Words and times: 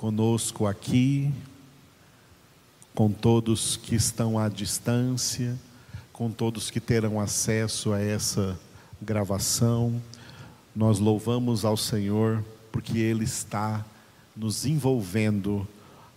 conosco 0.00 0.66
aqui, 0.66 1.30
com 2.94 3.12
todos 3.12 3.76
que 3.76 3.94
estão 3.94 4.38
à 4.38 4.48
distância, 4.48 5.58
com 6.10 6.30
todos 6.30 6.70
que 6.70 6.80
terão 6.80 7.20
acesso 7.20 7.92
a 7.92 8.00
essa 8.00 8.58
gravação. 8.98 10.00
Nós 10.74 10.98
louvamos 10.98 11.66
ao 11.66 11.76
Senhor 11.76 12.42
porque 12.72 12.96
Ele 12.96 13.24
está 13.24 13.84
nos 14.34 14.64
envolvendo 14.64 15.68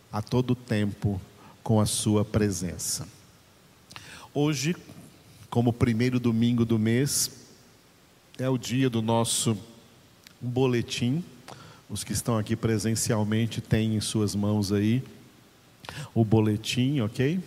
a 0.09 0.21
todo 0.21 0.55
tempo 0.55 1.20
com 1.61 1.81
a 1.81 1.86
Sua 1.86 2.23
presença. 2.23 3.05
Hoje, 4.34 4.77
como 5.50 5.73
primeiro 5.73 6.21
domingo 6.21 6.63
do 6.63 6.79
mês, 6.79 7.31
é 8.39 8.47
o 8.47 8.57
dia 8.57 8.89
do 8.89 9.02
nosso 9.02 9.57
boletim. 10.39 11.21
Os 11.89 12.04
que 12.04 12.13
estão 12.13 12.38
aqui 12.38 12.55
presencialmente 12.55 13.61
têm 13.61 13.95
em 13.95 14.02
suas 14.02 14.36
mãos 14.36 14.71
aí 14.71 15.04
o 16.14 16.24
boletim, 16.24 17.01
ok? 17.01 17.39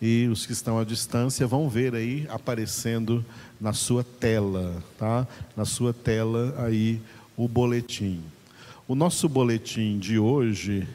E 0.00 0.28
os 0.30 0.46
que 0.46 0.52
estão 0.52 0.78
à 0.78 0.84
distância 0.84 1.46
vão 1.46 1.68
ver 1.68 1.94
aí 1.94 2.26
aparecendo 2.30 3.24
na 3.60 3.72
sua 3.72 4.04
tela, 4.04 4.82
tá? 4.96 5.26
Na 5.56 5.64
sua 5.64 5.92
tela 5.92 6.54
aí 6.58 7.00
o 7.36 7.48
boletim. 7.48 8.22
O 8.86 8.94
nosso 8.94 9.28
boletim 9.28 9.98
de 9.98 10.18
hoje, 10.18 10.86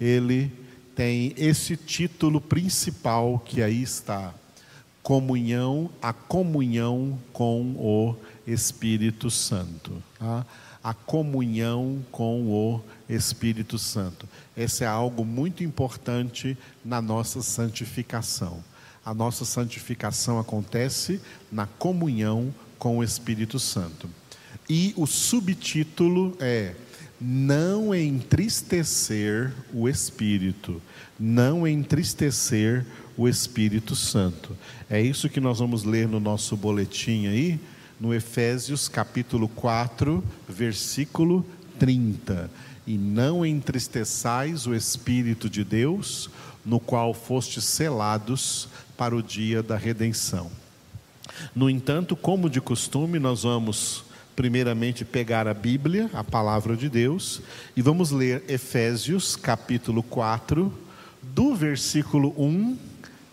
ele 0.00 0.52
tem 0.94 1.34
esse 1.36 1.76
título 1.76 2.40
principal 2.40 3.42
que 3.44 3.60
aí 3.60 3.82
está: 3.82 4.32
Comunhão, 5.02 5.90
a 6.00 6.12
comunhão 6.12 7.18
com 7.32 7.74
o 7.76 8.16
Espírito 8.46 9.30
Santo. 9.30 10.02
Tá? 10.18 10.46
A 10.84 10.92
comunhão 10.92 12.04
com 12.12 12.42
o 12.42 12.80
Espírito 13.08 13.78
Santo. 13.78 14.28
Esse 14.54 14.84
é 14.84 14.86
algo 14.86 15.24
muito 15.24 15.64
importante 15.64 16.56
na 16.84 17.00
nossa 17.00 17.40
santificação. 17.42 18.62
A 19.04 19.14
nossa 19.14 19.46
santificação 19.46 20.38
acontece 20.38 21.20
na 21.50 21.66
comunhão 21.66 22.54
com 22.78 22.98
o 22.98 23.04
Espírito 23.04 23.58
Santo. 23.58 24.08
E 24.68 24.92
o 24.96 25.06
subtítulo 25.06 26.36
é 26.38 26.74
Não 27.20 27.94
entristecer 27.94 29.52
o 29.72 29.88
Espírito. 29.88 30.82
Não 31.18 31.66
entristecer 31.66 32.84
o 33.16 33.28
Espírito 33.28 33.96
Santo. 33.96 34.56
É 34.90 35.00
isso 35.00 35.28
que 35.28 35.40
nós 35.40 35.58
vamos 35.58 35.84
ler 35.84 36.06
no 36.06 36.20
nosso 36.20 36.56
boletim 36.56 37.26
aí 37.26 37.60
no 38.04 38.12
Efésios 38.12 38.86
capítulo 38.86 39.48
4, 39.48 40.22
versículo 40.46 41.42
30. 41.78 42.50
E 42.86 42.98
não 42.98 43.46
entristeçais 43.46 44.66
o 44.66 44.74
Espírito 44.74 45.48
de 45.48 45.64
Deus, 45.64 46.28
no 46.66 46.78
qual 46.78 47.14
fostes 47.14 47.64
selados 47.64 48.68
para 48.94 49.16
o 49.16 49.22
dia 49.22 49.62
da 49.62 49.78
redenção. 49.78 50.50
No 51.56 51.70
entanto, 51.70 52.14
como 52.14 52.50
de 52.50 52.60
costume, 52.60 53.18
nós 53.18 53.44
vamos 53.44 54.04
primeiramente 54.36 55.02
pegar 55.02 55.48
a 55.48 55.54
Bíblia, 55.54 56.10
a 56.12 56.22
palavra 56.22 56.76
de 56.76 56.90
Deus, 56.90 57.40
e 57.74 57.80
vamos 57.80 58.10
ler 58.10 58.44
Efésios 58.46 59.34
capítulo 59.34 60.02
4, 60.02 60.70
do 61.22 61.54
versículo 61.54 62.34
1 62.36 62.76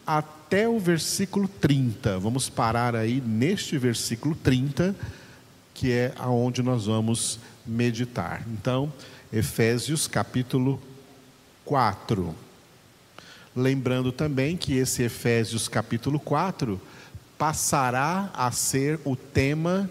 até 0.07 0.40
até 0.51 0.67
o 0.67 0.77
versículo 0.77 1.47
30. 1.47 2.19
Vamos 2.19 2.49
parar 2.49 2.93
aí 2.93 3.23
neste 3.25 3.77
versículo 3.77 4.35
30, 4.35 4.93
que 5.73 5.93
é 5.93 6.13
aonde 6.17 6.61
nós 6.61 6.87
vamos 6.87 7.39
meditar. 7.65 8.45
Então, 8.51 8.91
Efésios 9.31 10.09
capítulo 10.09 10.77
4. 11.63 12.35
Lembrando 13.55 14.11
também 14.11 14.57
que 14.57 14.73
esse 14.73 15.03
Efésios 15.03 15.69
capítulo 15.69 16.19
4 16.19 16.81
passará 17.37 18.29
a 18.33 18.51
ser 18.51 18.99
o 19.05 19.15
tema 19.15 19.89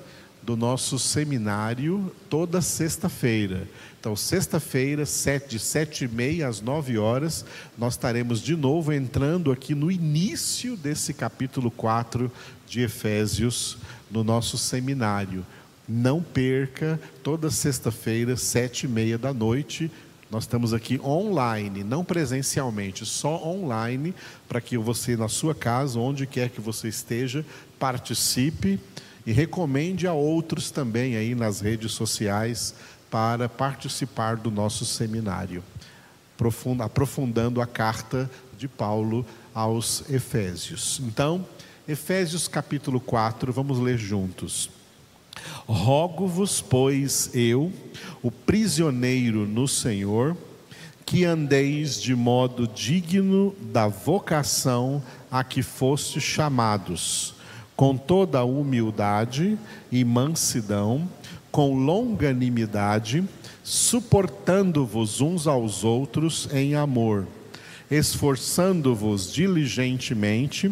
do 0.51 0.57
nosso 0.57 0.99
seminário 0.99 2.13
toda 2.29 2.61
sexta-feira. 2.61 3.69
Então, 4.01 4.17
sexta-feira, 4.17 5.05
de 5.49 5.61
sete 5.61 6.07
e 6.07 6.09
meia 6.09 6.49
às 6.49 6.61
nove 6.61 6.99
horas, 6.99 7.45
nós 7.79 7.95
estaremos 7.95 8.41
de 8.43 8.57
novo 8.57 8.93
entrando 8.93 9.53
aqui 9.53 9.77
no 9.77 9.93
início 9.93 10.77
desse 10.77 11.15
capítulo 11.15 11.71
4 11.71 12.33
de 12.67 12.81
Efésios, 12.81 13.79
no 14.11 14.25
nosso 14.25 14.59
seminário. 14.59 15.47
Não 15.89 16.21
perca, 16.21 17.01
toda 17.23 17.49
sexta-feira, 17.49 18.37
sete 18.37 18.87
e 18.87 18.89
meia 18.89 19.17
da 19.17 19.33
noite, 19.33 19.89
nós 20.29 20.43
estamos 20.43 20.75
aqui 20.75 21.01
online, 21.01 21.85
não 21.85 22.05
presencialmente, 22.05 23.07
só 23.07 23.41
online, 23.47 24.13
para 24.49 24.61
que 24.61 24.77
você, 24.77 25.17
na 25.17 25.29
sua 25.29 25.55
casa, 25.55 26.01
onde 26.01 26.27
quer 26.27 26.51
que 26.51 26.61
você 26.61 26.89
esteja, 26.89 27.47
participe 27.79 28.81
e 29.31 29.33
recomende 29.33 30.09
a 30.09 30.13
outros 30.13 30.73
também 30.73 31.15
aí 31.15 31.37
nas 31.37 31.61
redes 31.61 31.93
sociais 31.93 32.75
para 33.09 33.49
participar 33.49 34.37
do 34.37 34.51
nosso 34.51 34.85
seminário, 34.85 35.63
aprofundando 36.81 37.61
a 37.61 37.67
carta 37.67 38.29
de 38.59 38.67
Paulo 38.67 39.25
aos 39.55 40.03
Efésios. 40.11 41.01
Então, 41.05 41.47
Efésios 41.87 42.49
capítulo 42.49 42.99
4, 42.99 43.53
vamos 43.53 43.79
ler 43.79 43.97
juntos. 43.99 44.69
Rogo-vos, 45.65 46.61
pois, 46.61 47.31
eu, 47.33 47.73
o 48.21 48.33
prisioneiro 48.33 49.47
no 49.47 49.69
Senhor, 49.69 50.37
que 51.07 51.25
andeis 51.25 52.03
de 52.03 52.17
modo 52.17 52.67
digno 52.67 53.55
da 53.61 53.87
vocação 53.87 55.01
a 55.31 55.45
que 55.45 55.63
fostes 55.63 56.25
chamados, 56.25 57.39
com 57.81 57.97
toda 57.97 58.45
humildade 58.45 59.59
e 59.91 60.05
mansidão, 60.05 61.09
com 61.51 61.75
longanimidade, 61.75 63.25
suportando-vos 63.65 65.23
uns 65.23 65.47
aos 65.47 65.83
outros 65.83 66.47
em 66.53 66.75
amor, 66.75 67.27
esforçando-vos 67.91 69.33
diligentemente 69.33 70.71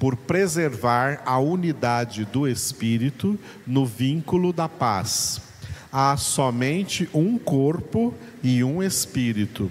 por 0.00 0.16
preservar 0.16 1.22
a 1.24 1.38
unidade 1.38 2.24
do 2.24 2.48
Espírito 2.48 3.38
no 3.64 3.86
vínculo 3.86 4.52
da 4.52 4.68
paz. 4.68 5.40
Há 5.92 6.16
somente 6.16 7.08
um 7.14 7.38
corpo 7.38 8.12
e 8.42 8.64
um 8.64 8.82
Espírito, 8.82 9.70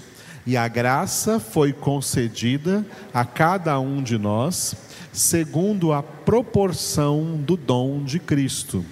E 0.45 0.57
a 0.57 0.67
graça 0.67 1.39
foi 1.39 1.71
concedida 1.71 2.85
a 3.13 3.23
cada 3.23 3.79
um 3.79 4.01
de 4.01 4.17
nós, 4.17 4.75
segundo 5.13 5.93
a 5.93 6.01
proporção 6.01 7.37
do 7.37 7.55
dom 7.55 8.03
de 8.03 8.19
Cristo. 8.19 8.83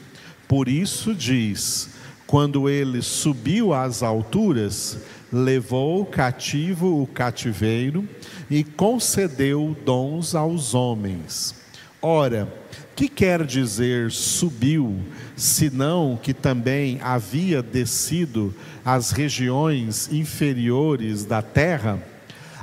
Por 0.48 0.68
isso 0.68 1.14
diz: 1.16 1.90
quando 2.28 2.70
ele 2.70 3.02
subiu 3.02 3.74
às 3.74 4.04
alturas, 4.04 5.00
levou 5.32 6.06
cativo 6.06 7.02
o 7.02 7.08
cativeiro 7.08 8.08
e 8.50 8.64
concedeu 8.64 9.76
dons 9.86 10.36
aos 10.36 10.74
homens. 10.74 11.56
Ora, 12.02 12.52
que 13.00 13.08
quer 13.08 13.46
dizer 13.46 14.12
subiu, 14.12 15.00
senão 15.34 16.20
que 16.22 16.34
também 16.34 17.00
havia 17.02 17.64
descido 17.64 18.54
às 18.84 19.12
regiões 19.12 20.12
inferiores 20.12 21.24
da 21.24 21.42
terra? 21.42 22.04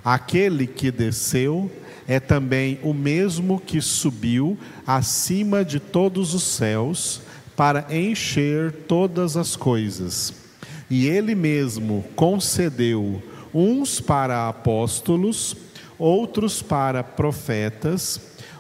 Aquele 0.05 0.67
que 0.67 0.91
desceu 0.91 1.73
é 2.07 2.21
também 2.21 2.79
o 2.83 2.93
mesmo 2.93 3.59
que 3.59 3.81
subiu 3.81 4.59
acima 4.87 5.65
de 5.65 5.81
todos 5.81 6.35
os 6.35 6.43
céus 6.43 7.23
para 7.57 7.87
encher 7.91 8.71
todas 8.87 9.39
as 9.39 9.57
coisas 9.57 10.35
e 10.91 11.07
ele 11.07 11.35
mesmo 11.35 12.05
concedeu 12.15 13.23
uns 13.55 14.03
para 14.03 14.51
apóstolos, 14.51 15.57
outros 15.99 16.61
para 16.61 17.03
profetas, 17.03 18.36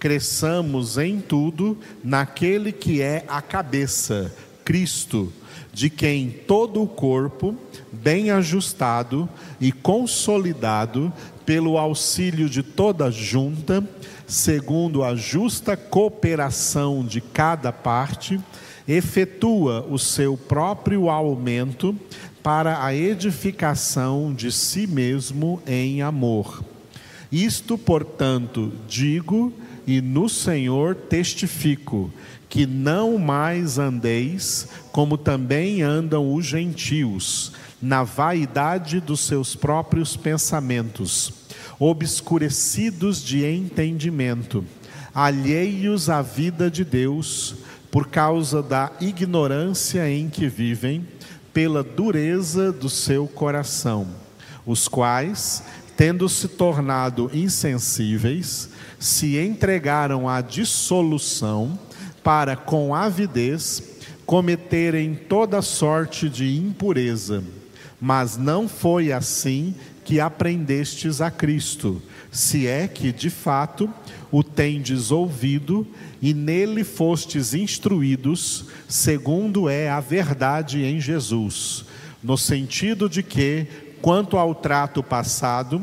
cresçamos 0.00 0.96
em 0.96 1.20
tudo 1.20 1.78
naquele 2.02 2.72
que 2.72 3.02
é 3.02 3.22
a 3.28 3.42
cabeça, 3.42 4.34
Cristo, 4.64 5.30
de 5.72 5.90
quem 5.90 6.30
todo 6.30 6.82
o 6.82 6.88
corpo, 6.88 7.54
bem 7.92 8.30
ajustado 8.30 9.28
e 9.60 9.70
consolidado 9.70 11.12
pelo 11.44 11.76
auxílio 11.76 12.48
de 12.48 12.62
toda 12.62 13.10
junta, 13.10 13.86
segundo 14.26 15.04
a 15.04 15.14
justa 15.14 15.76
cooperação 15.76 17.04
de 17.04 17.20
cada 17.20 17.70
parte, 17.70 18.40
efetua 18.88 19.86
o 19.88 19.98
seu 19.98 20.36
próprio 20.36 21.10
aumento 21.10 21.94
para 22.42 22.82
a 22.84 22.94
edificação 22.94 24.32
de 24.32 24.50
si 24.50 24.86
mesmo 24.86 25.62
em 25.66 26.00
amor. 26.00 26.64
Isto, 27.30 27.78
portanto, 27.78 28.72
digo 28.88 29.52
e 29.90 30.00
no 30.00 30.28
Senhor 30.28 30.94
testifico, 30.94 32.12
que 32.48 32.64
não 32.64 33.18
mais 33.18 33.76
andeis 33.76 34.68
como 34.92 35.18
também 35.18 35.82
andam 35.82 36.32
os 36.32 36.46
gentios, 36.46 37.50
na 37.82 38.04
vaidade 38.04 39.00
dos 39.00 39.18
seus 39.18 39.56
próprios 39.56 40.16
pensamentos 40.16 41.32
obscurecidos 41.76 43.20
de 43.20 43.44
entendimento, 43.44 44.64
alheios 45.12 46.08
à 46.08 46.22
vida 46.22 46.70
de 46.70 46.84
Deus, 46.84 47.56
por 47.90 48.06
causa 48.06 48.62
da 48.62 48.92
ignorância 49.00 50.08
em 50.08 50.28
que 50.28 50.46
vivem, 50.46 51.04
pela 51.52 51.82
dureza 51.82 52.70
do 52.70 52.88
seu 52.88 53.26
coração, 53.26 54.06
os 54.64 54.86
quais, 54.86 55.64
tendo 55.96 56.28
se 56.28 56.46
tornado 56.46 57.28
insensíveis, 57.34 58.68
se 59.00 59.38
entregaram 59.38 60.28
à 60.28 60.42
dissolução, 60.42 61.76
para 62.22 62.54
com 62.54 62.94
avidez 62.94 63.82
cometerem 64.26 65.14
toda 65.14 65.62
sorte 65.62 66.28
de 66.28 66.56
impureza. 66.56 67.42
Mas 67.98 68.36
não 68.36 68.68
foi 68.68 69.10
assim 69.10 69.74
que 70.04 70.20
aprendestes 70.20 71.20
a 71.20 71.30
Cristo, 71.30 72.00
se 72.30 72.66
é 72.66 72.86
que 72.86 73.10
de 73.10 73.30
fato 73.30 73.88
o 74.30 74.44
tendes 74.44 75.10
ouvido 75.10 75.86
e 76.20 76.34
nele 76.34 76.84
fostes 76.84 77.54
instruídos, 77.54 78.66
segundo 78.86 79.68
é 79.68 79.88
a 79.88 79.98
verdade 80.00 80.84
em 80.84 81.00
Jesus, 81.00 81.84
no 82.22 82.36
sentido 82.36 83.08
de 83.08 83.22
que, 83.22 83.66
quanto 84.02 84.36
ao 84.36 84.54
trato 84.54 85.02
passado, 85.02 85.82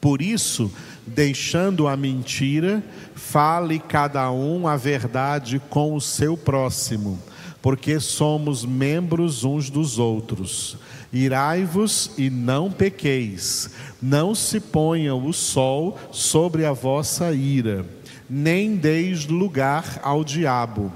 Por 0.00 0.22
isso, 0.22 0.72
deixando 1.06 1.86
a 1.86 1.96
mentira, 1.96 2.82
fale 3.14 3.78
cada 3.78 4.30
um 4.30 4.66
a 4.66 4.76
verdade 4.76 5.60
com 5.68 5.94
o 5.94 6.00
seu 6.00 6.36
próximo, 6.36 7.18
porque 7.60 8.00
somos 8.00 8.64
membros 8.64 9.44
uns 9.44 9.68
dos 9.68 9.98
outros. 9.98 10.78
Irai-vos 11.12 12.12
e 12.16 12.30
não 12.30 12.70
pequeis, 12.70 13.70
não 14.00 14.34
se 14.34 14.60
ponha 14.60 15.14
o 15.14 15.32
sol 15.32 15.98
sobre 16.12 16.64
a 16.64 16.72
vossa 16.72 17.32
ira 17.32 17.84
nem 18.30 18.76
deis 18.76 19.26
lugar 19.26 19.98
ao 20.04 20.22
diabo. 20.22 20.92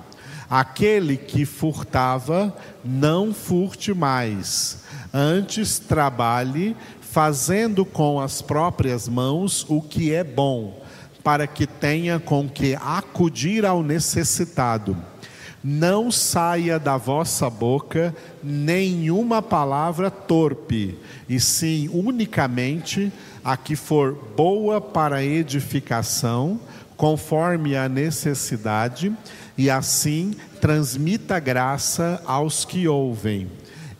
Aquele 0.48 1.16
que 1.16 1.44
furtava, 1.44 2.56
não 2.84 3.34
furte 3.34 3.92
mais, 3.92 4.84
antes 5.12 5.80
trabalhe, 5.80 6.76
fazendo 7.14 7.84
com 7.84 8.18
as 8.18 8.42
próprias 8.42 9.06
mãos 9.08 9.64
o 9.68 9.80
que 9.80 10.12
é 10.12 10.24
bom, 10.24 10.82
para 11.22 11.46
que 11.46 11.64
tenha 11.64 12.18
com 12.18 12.48
que 12.48 12.74
acudir 12.74 13.64
ao 13.64 13.84
necessitado. 13.84 14.96
Não 15.62 16.10
saia 16.10 16.76
da 16.76 16.96
vossa 16.96 17.48
boca 17.48 18.12
nenhuma 18.42 19.40
palavra 19.40 20.10
torpe, 20.10 20.98
e 21.28 21.38
sim 21.38 21.88
unicamente 21.94 23.12
a 23.44 23.56
que 23.56 23.76
for 23.76 24.18
boa 24.36 24.80
para 24.80 25.22
edificação 25.22 26.58
conforme 26.96 27.76
a 27.76 27.88
necessidade, 27.88 29.12
e 29.56 29.70
assim 29.70 30.34
transmita 30.60 31.38
graça 31.38 32.20
aos 32.26 32.64
que 32.64 32.88
ouvem. 32.88 33.48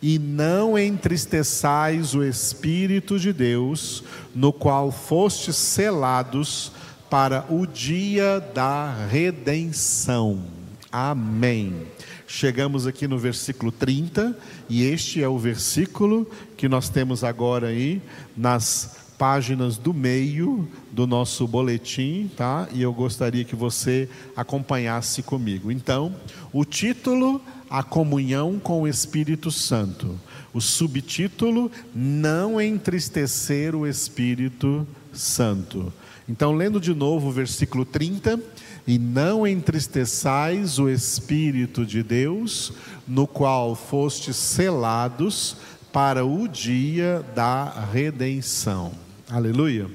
E 0.07 0.19
não 0.19 0.77
entristeçais 0.77 2.13
o 2.13 2.23
Espírito 2.23 3.17
de 3.17 3.33
Deus, 3.33 4.03
no 4.35 4.53
qual 4.53 4.91
fostes 4.91 5.55
selados 5.55 6.71
para 7.09 7.43
o 7.49 7.65
dia 7.65 8.39
da 8.39 9.07
redenção. 9.07 10.43
Amém. 10.91 11.87
Chegamos 12.27 12.85
aqui 12.85 13.07
no 13.07 13.17
versículo 13.17 13.71
30, 13.71 14.37
e 14.69 14.83
este 14.83 15.23
é 15.23 15.27
o 15.27 15.39
versículo 15.39 16.29
que 16.55 16.69
nós 16.69 16.87
temos 16.87 17.23
agora 17.23 17.69
aí 17.69 17.99
nas 18.37 19.07
páginas 19.17 19.75
do 19.75 19.91
meio 19.91 20.69
do 20.91 21.07
nosso 21.07 21.47
boletim, 21.47 22.29
tá? 22.37 22.67
E 22.71 22.79
eu 22.79 22.93
gostaria 22.93 23.43
que 23.43 23.55
você 23.55 24.07
acompanhasse 24.35 25.23
comigo. 25.23 25.71
Então, 25.71 26.15
o 26.53 26.63
título 26.63 27.41
A 27.69 27.83
comunhão 27.83 28.59
com 28.59 28.81
o 28.81 28.87
Espírito 28.87 29.51
Santo. 29.51 30.19
O 30.53 30.61
subtítulo 30.61 31.71
Não 31.93 32.61
entristecer 32.61 33.75
o 33.75 33.87
Espírito 33.87 34.87
Santo. 35.11 35.91
Então, 36.27 36.53
lendo 36.53 36.79
de 36.79 36.93
novo 36.93 37.29
o 37.29 37.31
versículo 37.31 37.85
30, 37.85 38.39
e 38.87 38.99
não 38.99 39.47
entristeçais 39.47 40.77
o 40.77 40.89
Espírito 40.89 41.85
de 41.85 42.03
Deus, 42.03 42.73
no 43.07 43.27
qual 43.27 43.75
fostes 43.75 44.35
selados 44.35 45.57
para 45.91 46.25
o 46.25 46.47
dia 46.47 47.23
da 47.35 47.87
redenção. 47.91 48.91
Aleluia. 49.29 49.89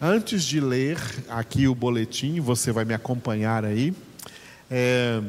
Antes 0.00 0.42
de 0.44 0.60
ler 0.60 0.98
aqui 1.28 1.68
o 1.68 1.74
boletim, 1.74 2.40
você 2.40 2.72
vai 2.72 2.84
me 2.84 2.92
acompanhar 2.92 3.64
aí. 3.64 3.94
É, 4.70 5.22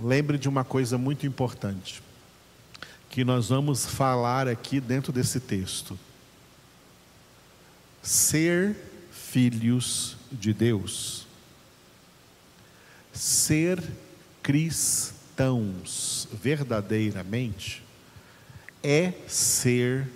lembre 0.00 0.38
de 0.38 0.48
uma 0.48 0.64
coisa 0.64 0.96
muito 0.96 1.26
importante, 1.26 2.02
que 3.10 3.24
nós 3.24 3.48
vamos 3.48 3.84
falar 3.84 4.48
aqui 4.48 4.80
dentro 4.80 5.12
desse 5.12 5.40
texto. 5.40 5.98
Ser 8.02 8.76
filhos 9.10 10.16
de 10.30 10.52
Deus. 10.52 11.26
Ser 13.12 13.82
cristãos 14.42 16.26
verdadeiramente 16.32 17.82
é 18.82 19.12
ser 19.28 20.08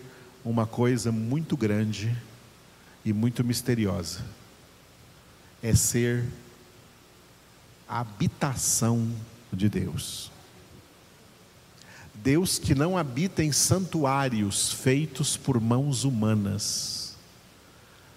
uma 0.44 0.66
coisa 0.66 1.12
muito 1.12 1.56
grande 1.56 2.16
e 3.04 3.12
muito 3.12 3.44
misteriosa. 3.44 4.24
É 5.62 5.74
ser 5.74 6.24
habitação 7.88 9.08
de 9.52 9.68
Deus. 9.68 10.30
Deus 12.14 12.58
que 12.58 12.74
não 12.74 12.98
habita 12.98 13.42
em 13.42 13.52
santuários 13.52 14.72
feitos 14.72 15.36
por 15.36 15.60
mãos 15.60 16.04
humanas, 16.04 17.16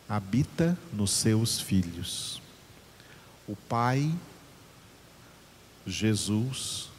habita 0.07 0.77
nos 0.91 1.11
seus 1.11 1.61
filhos. 1.61 2.41
O 3.47 3.55
Pai, 3.55 4.11
Jesus 5.85 6.89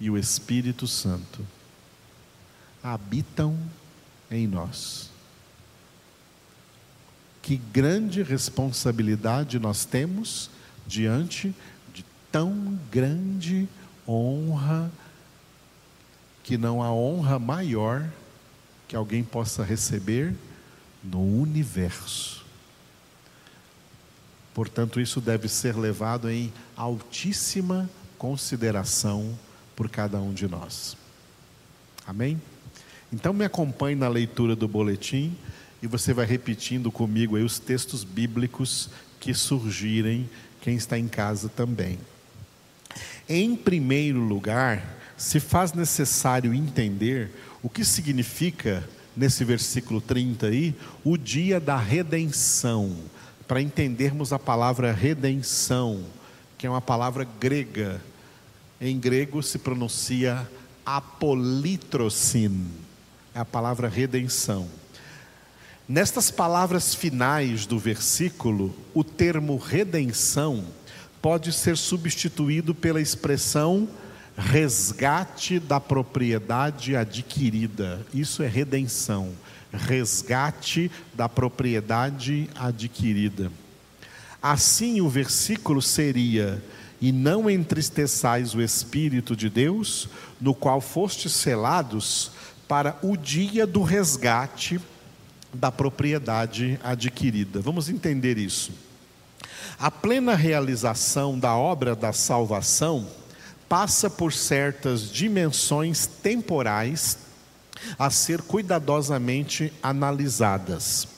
e 0.00 0.08
o 0.08 0.16
Espírito 0.16 0.86
Santo 0.86 1.46
habitam 2.82 3.58
em 4.30 4.46
nós. 4.46 5.10
Que 7.42 7.56
grande 7.56 8.22
responsabilidade 8.22 9.58
nós 9.58 9.84
temos 9.84 10.50
diante 10.86 11.48
de 11.48 11.54
tão 12.32 12.78
grande 12.90 13.68
honra, 14.08 14.90
que 16.42 16.58
não 16.58 16.82
há 16.82 16.92
honra 16.92 17.38
maior 17.38 18.10
que 18.88 18.96
alguém 18.96 19.22
possa 19.22 19.62
receber 19.62 20.34
no 21.04 21.20
universo. 21.20 22.44
Portanto, 24.52 25.00
isso 25.00 25.20
deve 25.20 25.48
ser 25.48 25.76
levado 25.76 26.28
em 26.28 26.52
altíssima 26.76 27.88
consideração 28.18 29.38
por 29.74 29.88
cada 29.88 30.18
um 30.20 30.32
de 30.32 30.46
nós. 30.48 30.96
Amém? 32.06 32.40
Então 33.12 33.32
me 33.32 33.44
acompanhe 33.44 33.96
na 33.96 34.08
leitura 34.08 34.56
do 34.56 34.66
boletim 34.66 35.36
e 35.82 35.86
você 35.86 36.12
vai 36.12 36.26
repetindo 36.26 36.90
comigo 36.90 37.36
aí 37.36 37.42
os 37.42 37.58
textos 37.58 38.04
bíblicos 38.04 38.90
que 39.20 39.32
surgirem, 39.32 40.28
quem 40.60 40.76
está 40.76 40.98
em 40.98 41.08
casa 41.08 41.48
também. 41.48 41.98
Em 43.34 43.56
primeiro 43.56 44.20
lugar, 44.20 44.98
se 45.16 45.40
faz 45.40 45.72
necessário 45.72 46.52
entender 46.52 47.30
o 47.62 47.68
que 47.70 47.82
significa, 47.82 48.86
nesse 49.16 49.42
versículo 49.42 50.02
30 50.02 50.48
aí, 50.48 50.74
o 51.02 51.16
dia 51.16 51.58
da 51.58 51.78
redenção, 51.78 52.94
para 53.48 53.62
entendermos 53.62 54.34
a 54.34 54.38
palavra 54.38 54.92
redenção, 54.92 56.04
que 56.58 56.66
é 56.66 56.70
uma 56.70 56.82
palavra 56.82 57.26
grega. 57.40 58.02
Em 58.78 59.00
grego 59.00 59.42
se 59.42 59.58
pronuncia 59.58 60.46
apolitrosin 60.84 62.66
é 63.34 63.38
a 63.38 63.46
palavra 63.46 63.88
redenção. 63.88 64.68
Nestas 65.88 66.30
palavras 66.30 66.94
finais 66.94 67.64
do 67.64 67.78
versículo, 67.78 68.76
o 68.92 69.02
termo 69.02 69.56
redenção 69.56 70.66
pode 71.22 71.52
ser 71.52 71.76
substituído 71.76 72.74
pela 72.74 73.00
expressão 73.00 73.88
resgate 74.36 75.60
da 75.60 75.78
propriedade 75.78 76.96
adquirida. 76.96 78.04
Isso 78.12 78.42
é 78.42 78.48
redenção, 78.48 79.30
resgate 79.72 80.90
da 81.14 81.28
propriedade 81.28 82.50
adquirida. 82.54 83.52
Assim, 84.42 85.00
o 85.00 85.08
versículo 85.08 85.80
seria: 85.80 86.62
E 87.00 87.12
não 87.12 87.48
entristeçais 87.48 88.54
o 88.54 88.60
Espírito 88.60 89.36
de 89.36 89.48
Deus, 89.48 90.08
no 90.40 90.54
qual 90.54 90.80
fostes 90.80 91.32
selados 91.32 92.32
para 92.66 92.98
o 93.02 93.16
dia 93.16 93.66
do 93.66 93.82
resgate 93.82 94.80
da 95.54 95.70
propriedade 95.70 96.80
adquirida. 96.82 97.60
Vamos 97.60 97.88
entender 97.88 98.38
isso. 98.38 98.72
A 99.78 99.90
plena 99.90 100.34
realização 100.34 101.38
da 101.38 101.56
obra 101.56 101.94
da 101.94 102.12
salvação 102.12 103.06
passa 103.68 104.10
por 104.10 104.32
certas 104.32 105.10
dimensões 105.10 106.06
temporais 106.06 107.18
a 107.98 108.10
ser 108.10 108.42
cuidadosamente 108.42 109.72
analisadas. 109.82 111.08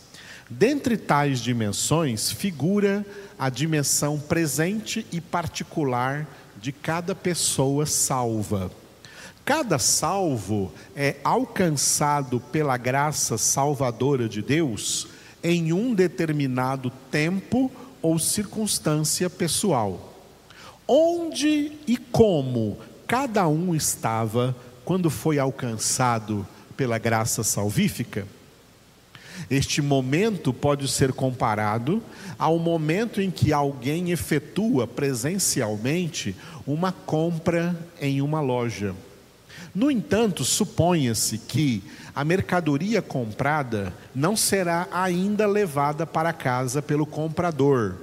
Dentre 0.49 0.97
tais 0.97 1.41
dimensões 1.41 2.31
figura 2.31 3.05
a 3.39 3.49
dimensão 3.49 4.19
presente 4.21 5.07
e 5.11 5.21
particular 5.21 6.27
de 6.57 6.71
cada 6.71 7.15
pessoa 7.15 7.87
salva. 7.87 8.71
Cada 9.45 9.79
salvo 9.79 10.73
é 10.97 11.17
alcançado 11.23 12.41
pela 12.41 12.77
graça 12.77 13.37
salvadora 13.37 14.29
de 14.29 14.41
Deus 14.41 15.09
em 15.43 15.73
um 15.73 15.95
determinado 15.95 16.91
tempo 17.11 17.71
ou 18.05 18.19
circunstância 18.19 19.31
pessoal. 19.31 20.13
Onde 20.87 21.73
e 21.87 21.97
como 21.97 22.77
cada 23.07 23.49
um 23.49 23.75
estava 23.75 24.55
quando 24.85 25.09
foi 25.09 25.39
alcançado 25.39 26.47
pela 26.77 26.99
graça 26.99 27.43
salvífica? 27.43 28.27
Este 29.51 29.81
momento 29.81 30.53
pode 30.53 30.87
ser 30.87 31.15
comparado 31.15 32.03
ao 32.39 32.59
momento 32.59 33.23
em 33.23 33.31
que 33.31 33.55
alguém 33.55 34.11
efetua 34.11 34.87
presencialmente 34.87 36.37
uma 36.67 36.93
compra 36.93 37.75
em 37.99 38.21
uma 38.21 38.43
loja. 38.43 38.95
No 39.75 39.91
entanto, 39.91 40.45
suponha-se 40.45 41.37
que 41.37 41.83
a 42.15 42.25
mercadoria 42.25 43.03
comprada 43.03 43.93
não 44.15 44.37
será 44.37 44.87
ainda 44.93 45.47
levada 45.47 46.07
para 46.07 46.33
casa 46.33 46.81
pelo 46.81 47.05
comprador, 47.05 47.97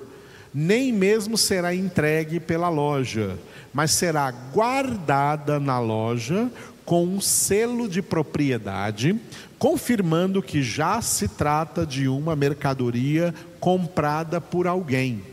nem 0.53 0.91
mesmo 0.91 1.37
será 1.37 1.73
entregue 1.73 2.41
pela 2.41 2.67
loja, 2.67 3.39
mas 3.71 3.91
será 3.91 4.29
guardada 4.29 5.61
na 5.61 5.79
loja 5.79 6.51
com 6.83 7.05
um 7.05 7.21
selo 7.21 7.87
de 7.87 8.01
propriedade, 8.01 9.17
confirmando 9.57 10.41
que 10.41 10.61
já 10.61 11.01
se 11.01 11.29
trata 11.29 11.85
de 11.85 12.09
uma 12.09 12.35
mercadoria 12.35 13.33
comprada 13.61 14.41
por 14.41 14.67
alguém 14.67 15.30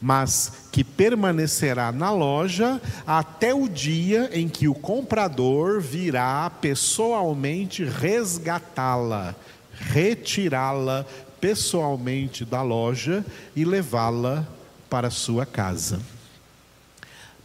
mas 0.00 0.52
que 0.70 0.84
permanecerá 0.84 1.90
na 1.90 2.10
loja 2.10 2.80
até 3.06 3.52
o 3.52 3.68
dia 3.68 4.30
em 4.32 4.48
que 4.48 4.68
o 4.68 4.74
comprador 4.74 5.80
virá 5.80 6.48
pessoalmente 6.50 7.84
resgatá-la, 7.84 9.34
retirá-la 9.72 11.04
pessoalmente 11.40 12.44
da 12.44 12.62
loja 12.62 13.24
e 13.56 13.64
levá-la 13.64 14.46
para 14.88 15.10
sua 15.10 15.44
casa. 15.44 16.00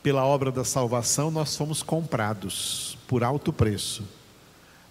Pela 0.03 0.25
obra 0.25 0.51
da 0.51 0.63
salvação, 0.63 1.31
nós 1.31 1.55
fomos 1.55 1.81
comprados 1.81 2.97
por 3.07 3.23
alto 3.23 3.51
preço, 3.51 4.03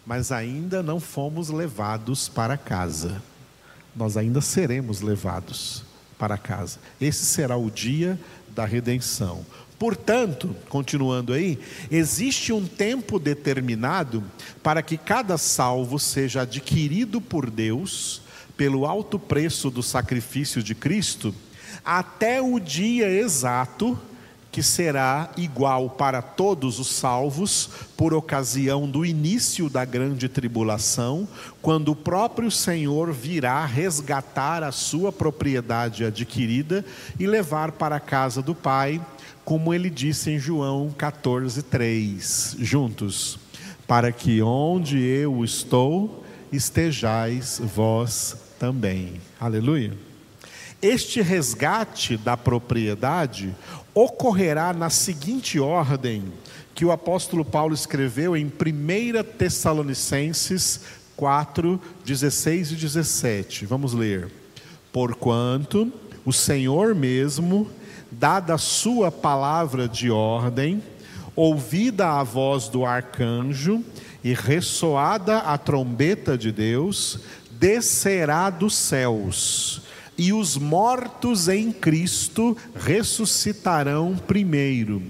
mas 0.04 0.32
ainda 0.32 0.82
não 0.82 0.98
fomos 0.98 1.48
levados 1.48 2.28
para 2.28 2.56
casa. 2.56 3.22
Nós 3.94 4.16
ainda 4.16 4.40
seremos 4.40 5.00
levados 5.00 5.91
para 6.22 6.38
casa. 6.38 6.78
Esse 7.00 7.24
será 7.24 7.56
o 7.56 7.68
dia 7.68 8.16
da 8.54 8.64
redenção. 8.64 9.44
Portanto, 9.76 10.54
continuando 10.68 11.32
aí, 11.32 11.58
existe 11.90 12.52
um 12.52 12.64
tempo 12.64 13.18
determinado 13.18 14.22
para 14.62 14.82
que 14.82 14.96
cada 14.96 15.36
salvo 15.36 15.98
seja 15.98 16.42
adquirido 16.42 17.20
por 17.20 17.50
Deus 17.50 18.22
pelo 18.56 18.86
alto 18.86 19.18
preço 19.18 19.68
do 19.68 19.82
sacrifício 19.82 20.62
de 20.62 20.76
Cristo, 20.76 21.34
até 21.84 22.40
o 22.40 22.60
dia 22.60 23.08
exato 23.08 23.98
que 24.52 24.62
será 24.62 25.30
igual 25.38 25.88
para 25.88 26.20
todos 26.20 26.78
os 26.78 26.88
salvos 26.88 27.70
por 27.96 28.12
ocasião 28.12 28.86
do 28.86 29.04
início 29.04 29.70
da 29.70 29.82
grande 29.82 30.28
tribulação, 30.28 31.26
quando 31.62 31.92
o 31.92 31.96
próprio 31.96 32.50
Senhor 32.50 33.10
virá 33.14 33.64
resgatar 33.64 34.62
a 34.62 34.70
sua 34.70 35.10
propriedade 35.10 36.04
adquirida 36.04 36.84
e 37.18 37.26
levar 37.26 37.72
para 37.72 37.96
a 37.96 38.00
casa 38.00 38.42
do 38.42 38.54
Pai, 38.54 39.00
como 39.42 39.72
ele 39.72 39.88
disse 39.88 40.30
em 40.30 40.38
João 40.38 40.94
14:3, 40.98 42.56
juntos, 42.60 43.38
para 43.86 44.12
que 44.12 44.42
onde 44.42 45.00
eu 45.00 45.42
estou 45.42 46.22
estejais 46.52 47.58
vós 47.74 48.36
também. 48.58 49.14
Aleluia. 49.40 50.11
Este 50.82 51.22
resgate 51.22 52.16
da 52.16 52.36
propriedade 52.36 53.54
ocorrerá 53.94 54.72
na 54.72 54.90
seguinte 54.90 55.60
ordem 55.60 56.24
que 56.74 56.84
o 56.84 56.90
apóstolo 56.90 57.44
Paulo 57.44 57.72
escreveu 57.72 58.36
em 58.36 58.46
1 58.46 58.50
Tessalonicenses 59.38 60.80
4, 61.14 61.80
16 62.04 62.72
e 62.72 62.74
17. 62.74 63.64
Vamos 63.64 63.92
ler. 63.94 64.28
Porquanto 64.92 65.92
o 66.24 66.32
Senhor 66.32 66.96
mesmo, 66.96 67.70
dada 68.10 68.54
a 68.54 68.58
sua 68.58 69.12
palavra 69.12 69.86
de 69.86 70.10
ordem, 70.10 70.82
ouvida 71.36 72.08
a 72.08 72.24
voz 72.24 72.66
do 72.68 72.84
arcanjo 72.84 73.84
e 74.24 74.34
ressoada 74.34 75.38
a 75.38 75.56
trombeta 75.56 76.36
de 76.36 76.50
Deus, 76.50 77.20
descerá 77.52 78.50
dos 78.50 78.74
céus 78.74 79.91
e 80.16 80.32
os 80.32 80.56
mortos 80.56 81.48
em 81.48 81.72
Cristo 81.72 82.56
ressuscitarão 82.74 84.16
primeiro. 84.16 85.02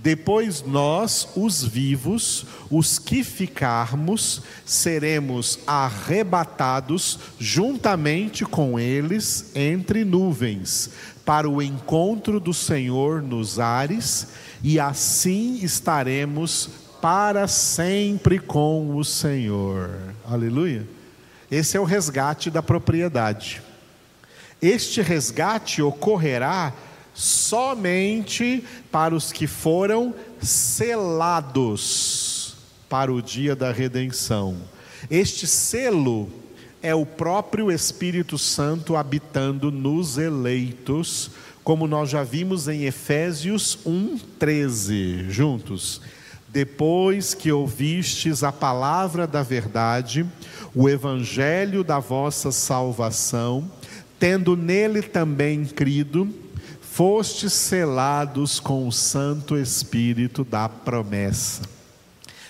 Depois 0.00 0.62
nós, 0.62 1.28
os 1.36 1.62
vivos, 1.64 2.46
os 2.70 2.98
que 2.98 3.24
ficarmos, 3.24 4.42
seremos 4.64 5.58
arrebatados 5.66 7.18
juntamente 7.38 8.44
com 8.44 8.78
eles 8.78 9.50
entre 9.54 10.04
nuvens, 10.04 10.90
para 11.24 11.48
o 11.48 11.60
encontro 11.60 12.38
do 12.38 12.54
Senhor 12.54 13.20
nos 13.20 13.58
ares, 13.58 14.28
e 14.62 14.78
assim 14.78 15.58
estaremos 15.62 16.70
para 17.02 17.46
sempre 17.46 18.38
com 18.38 18.96
o 18.96 19.04
Senhor. 19.04 19.90
Aleluia. 20.24 20.86
Esse 21.50 21.76
é 21.76 21.80
o 21.80 21.84
resgate 21.84 22.50
da 22.50 22.62
propriedade. 22.62 23.62
Este 24.60 25.00
resgate 25.00 25.80
ocorrerá 25.80 26.74
somente 27.14 28.64
para 28.90 29.14
os 29.14 29.32
que 29.32 29.46
foram 29.46 30.14
selados 30.40 32.38
para 32.88 33.12
o 33.12 33.20
dia 33.20 33.54
da 33.54 33.70
redenção. 33.70 34.56
Este 35.10 35.46
selo 35.46 36.28
é 36.82 36.94
o 36.94 37.04
próprio 37.04 37.70
Espírito 37.70 38.38
Santo 38.38 38.96
habitando 38.96 39.70
nos 39.70 40.18
eleitos, 40.18 41.30
como 41.62 41.86
nós 41.86 42.10
já 42.10 42.22
vimos 42.22 42.68
em 42.68 42.84
Efésios 42.84 43.78
1:13, 43.84 45.28
juntos. 45.28 46.00
Depois 46.48 47.34
que 47.34 47.52
ouvistes 47.52 48.42
a 48.42 48.50
palavra 48.50 49.26
da 49.26 49.42
verdade, 49.42 50.24
o 50.74 50.88
evangelho 50.88 51.84
da 51.84 51.98
vossa 51.98 52.50
salvação, 52.50 53.70
tendo 54.18 54.56
nele 54.56 55.02
também 55.02 55.64
crido, 55.64 56.28
fostes 56.80 57.52
selados 57.52 58.58
com 58.58 58.88
o 58.88 58.92
Santo 58.92 59.56
Espírito 59.56 60.44
da 60.44 60.68
promessa. 60.68 61.62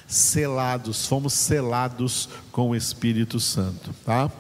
Selados, 0.07 1.07
fomos 1.07 1.35
selados 1.35 2.31
com 2.51 2.71
o 2.71 2.77
Espírito 2.77 3.39
Santo, 3.39 3.95
tá? 4.07 4.31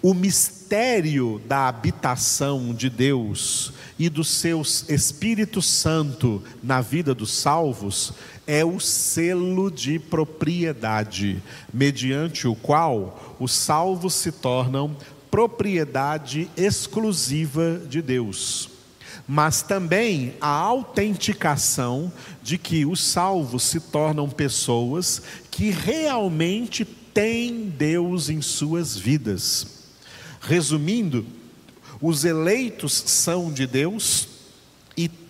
O 0.00 0.14
mistério 0.14 1.40
da 1.46 1.68
habitação 1.68 2.74
de 2.74 2.88
Deus 2.88 3.72
e 3.98 4.08
do 4.08 4.24
seu 4.24 4.62
Espírito 4.62 5.60
Santo 5.60 6.42
na 6.62 6.80
vida 6.80 7.14
dos 7.14 7.32
salvos 7.32 8.14
é 8.46 8.64
o 8.64 8.80
selo 8.80 9.70
de 9.70 9.98
propriedade, 9.98 11.40
mediante 11.72 12.48
o 12.48 12.56
qual 12.56 13.36
os 13.38 13.52
salvos 13.52 14.14
se 14.14 14.32
tornam 14.32 14.96
propriedade 15.32 16.50
exclusiva 16.58 17.80
de 17.88 18.02
Deus. 18.02 18.68
Mas 19.26 19.62
também 19.62 20.34
a 20.38 20.48
autenticação 20.48 22.12
de 22.42 22.58
que 22.58 22.84
os 22.84 23.02
salvos 23.02 23.62
se 23.62 23.80
tornam 23.80 24.28
pessoas 24.28 25.22
que 25.50 25.70
realmente 25.70 26.84
têm 26.84 27.70
Deus 27.70 28.28
em 28.28 28.42
suas 28.42 28.94
vidas. 28.94 29.66
Resumindo, 30.38 31.24
os 31.98 32.26
eleitos 32.26 32.92
são 32.92 33.50
de 33.50 33.66
Deus 33.66 34.28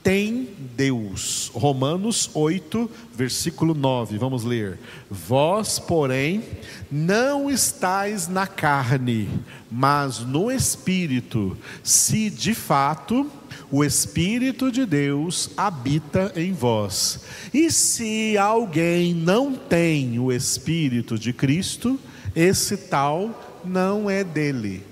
têm 0.03 0.49
Deus. 0.77 1.51
Romanos 1.55 2.31
8, 2.35 2.91
versículo 3.15 3.75
9, 3.75 4.19
vamos 4.19 4.45
ler. 4.45 4.79
Vós, 5.11 5.79
porém, 5.79 6.43
não 6.91 7.51
estáis 7.51 8.29
na 8.29 8.47
carne, 8.47 9.29
mas 9.71 10.21
no 10.21 10.51
Espírito, 10.51 11.57
se 11.83 12.29
de 12.31 12.55
fato 12.55 13.31
o 13.71 13.83
Espírito 13.83 14.71
de 14.71 14.85
Deus 14.85 15.51
habita 15.57 16.33
em 16.37 16.53
vós. 16.53 17.21
E 17.55 17.71
se 17.71 18.37
alguém 18.37 19.15
não 19.15 19.55
tem 19.55 20.19
o 20.19 20.31
Espírito 20.31 21.19
de 21.19 21.33
Cristo, 21.33 21.99
esse 22.35 22.77
tal 22.77 23.61
não 23.65 24.11
é 24.11 24.23
dele. 24.23 24.83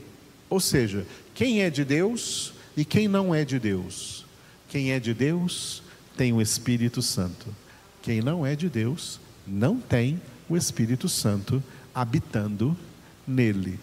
Ou 0.48 0.60
seja, 0.60 1.06
quem 1.34 1.62
é 1.62 1.70
de 1.70 1.84
Deus 1.84 2.52
e 2.76 2.84
quem 2.84 3.06
não 3.06 3.34
é 3.34 3.44
de 3.44 3.58
Deus. 3.58 4.19
Quem 4.70 4.92
é 4.92 5.00
de 5.00 5.12
Deus 5.12 5.82
tem 6.16 6.32
o 6.32 6.40
Espírito 6.40 7.02
Santo. 7.02 7.48
Quem 8.00 8.22
não 8.22 8.46
é 8.46 8.54
de 8.54 8.68
Deus 8.68 9.20
não 9.44 9.80
tem 9.80 10.22
o 10.48 10.56
Espírito 10.56 11.08
Santo 11.08 11.60
habitando 11.92 12.76
nele. 13.26 13.80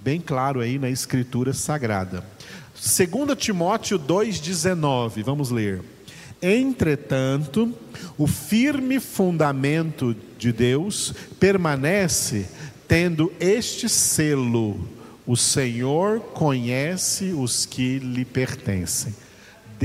Bem 0.00 0.20
claro 0.20 0.58
aí 0.58 0.80
na 0.80 0.90
Escritura 0.90 1.54
Sagrada. 1.54 2.24
2 2.74 3.38
Timóteo 3.38 3.96
2,19, 3.96 5.22
vamos 5.22 5.50
ler. 5.50 5.80
Entretanto, 6.42 7.72
o 8.18 8.26
firme 8.26 8.98
fundamento 8.98 10.14
de 10.36 10.52
Deus 10.52 11.14
permanece 11.38 12.48
tendo 12.88 13.32
este 13.38 13.88
selo: 13.88 14.88
o 15.24 15.36
Senhor 15.36 16.18
conhece 16.18 17.26
os 17.26 17.64
que 17.64 18.00
lhe 18.00 18.24
pertencem. 18.24 19.14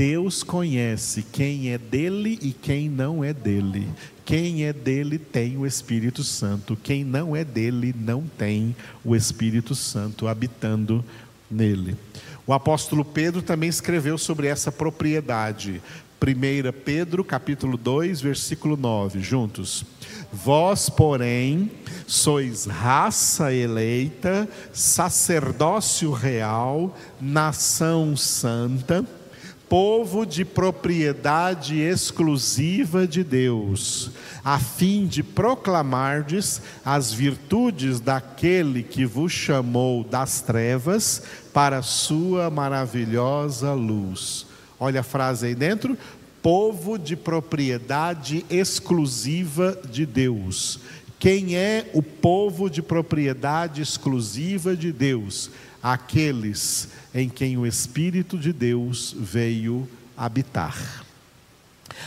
Deus 0.00 0.42
conhece 0.42 1.22
quem 1.30 1.72
é 1.72 1.76
dele 1.76 2.38
e 2.40 2.54
quem 2.54 2.88
não 2.88 3.22
é 3.22 3.34
dele. 3.34 3.86
Quem 4.24 4.64
é 4.64 4.72
dele 4.72 5.18
tem 5.18 5.58
o 5.58 5.66
Espírito 5.66 6.24
Santo, 6.24 6.74
quem 6.74 7.04
não 7.04 7.36
é 7.36 7.44
dele 7.44 7.94
não 7.98 8.22
tem 8.22 8.74
o 9.04 9.14
Espírito 9.14 9.74
Santo 9.74 10.26
habitando 10.26 11.04
nele. 11.50 11.98
O 12.46 12.54
apóstolo 12.54 13.04
Pedro 13.04 13.42
também 13.42 13.68
escreveu 13.68 14.16
sobre 14.16 14.46
essa 14.46 14.72
propriedade. 14.72 15.82
1 16.18 16.72
Pedro, 16.82 17.22
capítulo 17.22 17.76
2, 17.76 18.22
versículo 18.22 18.78
9, 18.78 19.20
juntos. 19.20 19.84
Vós, 20.32 20.88
porém, 20.88 21.70
sois 22.06 22.64
raça 22.64 23.52
eleita, 23.52 24.48
sacerdócio 24.72 26.10
real, 26.10 26.96
nação 27.20 28.16
santa, 28.16 29.04
povo 29.70 30.26
de 30.26 30.44
propriedade 30.44 31.78
exclusiva 31.78 33.06
de 33.06 33.22
Deus, 33.22 34.10
a 34.44 34.58
fim 34.58 35.06
de 35.06 35.22
proclamardes 35.22 36.60
as 36.84 37.12
virtudes 37.12 38.00
daquele 38.00 38.82
que 38.82 39.06
vos 39.06 39.30
chamou 39.30 40.02
das 40.02 40.40
trevas 40.40 41.22
para 41.54 41.78
a 41.78 41.82
sua 41.82 42.50
maravilhosa 42.50 43.72
luz. 43.72 44.44
Olha 44.76 45.00
a 45.00 45.04
frase 45.04 45.46
aí 45.46 45.54
dentro: 45.54 45.96
povo 46.42 46.98
de 46.98 47.14
propriedade 47.14 48.44
exclusiva 48.50 49.78
de 49.88 50.04
Deus. 50.04 50.80
Quem 51.20 51.54
é 51.54 51.90
o 51.92 52.02
povo 52.02 52.70
de 52.70 52.80
propriedade 52.80 53.82
exclusiva 53.82 54.74
de 54.74 54.90
Deus? 54.90 55.50
Aqueles 55.82 56.88
em 57.14 57.28
quem 57.28 57.58
o 57.58 57.66
Espírito 57.66 58.38
de 58.38 58.54
Deus 58.54 59.14
veio 59.18 59.86
habitar. 60.16 61.04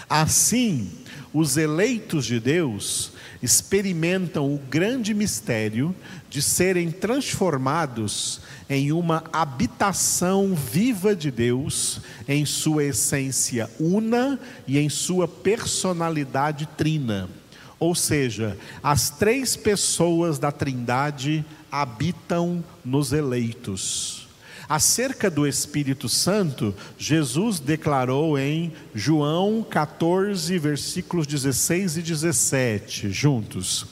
Assim, 0.10 0.89
os 1.32 1.58
eleitos 1.58 2.26
de 2.26 2.39
Deus 2.39 3.12
experimentam 3.39 4.52
o 4.52 4.58
grande 4.58 5.13
mistério 5.13 5.95
de 6.28 6.41
serem 6.41 6.89
transformados 6.89 8.41
em 8.67 8.91
uma 8.91 9.26
habitação 9.32 10.56
viva 10.56 11.15
de 11.15 11.30
Deus, 11.30 12.02
em 12.28 12.47
sua 12.47 12.86
essência 12.86 13.69
una 13.80 14.39
e 14.67 14.80
em 14.80 14.89
sua 14.89 15.28
personalidade 15.28 16.67
trina. 16.76 17.30
Ou 17.84 17.93
seja, 17.93 18.58
as 18.82 19.10
três 19.10 19.58
pessoas 19.58 20.39
da 20.39 20.54
Trindade 20.54 21.43
habitam 21.69 22.63
nos 22.86 23.12
eleitos. 23.12 24.26
Acerca 24.69 25.30
do 25.30 25.46
Espírito 25.46 26.08
Santo, 26.08 26.74
Jesus 26.98 27.60
declarou 27.60 28.39
em 28.39 28.72
João 28.96 29.62
14, 29.69 30.58
versículos 30.58 31.28
16 31.28 31.98
e 31.98 32.02
17, 32.02 33.12
juntos: 33.12 33.86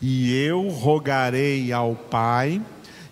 E 0.00 0.34
eu 0.34 0.70
rogarei 0.70 1.70
ao 1.70 1.94
Pai, 1.94 2.62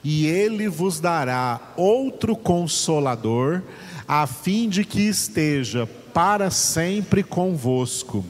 e 0.03 0.25
ele 0.25 0.67
vos 0.67 0.99
dará 0.99 1.61
outro 1.77 2.35
consolador, 2.35 3.61
a 4.09 4.27
fim 4.27 4.67
de 4.67 4.83
que 4.83 5.03
esteja 5.03 5.87
para 6.15 6.51
sempre 6.51 7.23
convosco. 7.23 8.25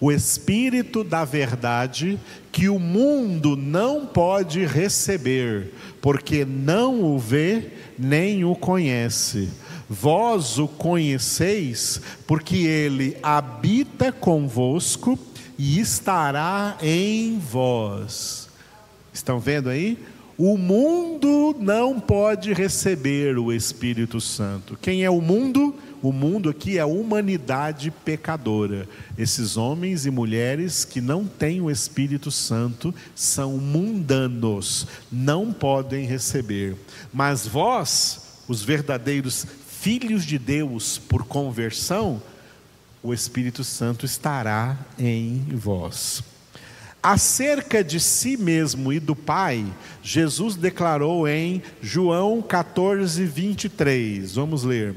O 0.00 0.12
Espírito 0.12 1.02
da 1.04 1.24
Verdade, 1.24 2.18
que 2.52 2.68
o 2.68 2.78
mundo 2.78 3.56
não 3.56 4.06
pode 4.06 4.64
receber, 4.64 5.72
porque 6.00 6.44
não 6.44 7.02
o 7.02 7.18
vê 7.18 7.70
nem 7.98 8.44
o 8.44 8.54
conhece. 8.54 9.48
Vós 9.88 10.58
o 10.58 10.66
conheceis, 10.66 12.00
porque 12.26 12.56
ele 12.56 13.16
habita 13.22 14.10
convosco 14.10 15.18
e 15.58 15.78
estará 15.78 16.76
em 16.82 17.38
vós. 17.38 18.48
Estão 19.12 19.38
vendo 19.38 19.68
aí? 19.68 19.98
O 20.38 20.58
mundo 20.58 21.56
não 21.58 21.98
pode 21.98 22.52
receber 22.52 23.38
o 23.38 23.50
Espírito 23.50 24.20
Santo. 24.20 24.76
Quem 24.82 25.02
é 25.02 25.08
o 25.08 25.22
mundo? 25.22 25.74
O 26.02 26.12
mundo 26.12 26.50
aqui 26.50 26.76
é 26.76 26.82
a 26.82 26.86
humanidade 26.86 27.90
pecadora. 27.90 28.86
Esses 29.16 29.56
homens 29.56 30.04
e 30.04 30.10
mulheres 30.10 30.84
que 30.84 31.00
não 31.00 31.24
têm 31.24 31.62
o 31.62 31.70
Espírito 31.70 32.30
Santo 32.30 32.94
são 33.14 33.56
mundanos, 33.56 34.86
não 35.10 35.54
podem 35.54 36.04
receber. 36.04 36.76
Mas 37.14 37.46
vós, 37.46 38.42
os 38.46 38.62
verdadeiros 38.62 39.46
filhos 39.66 40.22
de 40.22 40.38
Deus 40.38 40.98
por 40.98 41.24
conversão, 41.24 42.20
o 43.02 43.14
Espírito 43.14 43.64
Santo 43.64 44.04
estará 44.04 44.76
em 44.98 45.46
vós. 45.54 46.22
Acerca 47.06 47.84
de 47.84 48.00
si 48.00 48.36
mesmo 48.36 48.92
e 48.92 48.98
do 48.98 49.14
Pai, 49.14 49.64
Jesus 50.02 50.56
declarou 50.56 51.28
em 51.28 51.62
João 51.80 52.42
14, 52.42 53.24
23. 53.24 54.34
Vamos 54.34 54.64
ler. 54.64 54.96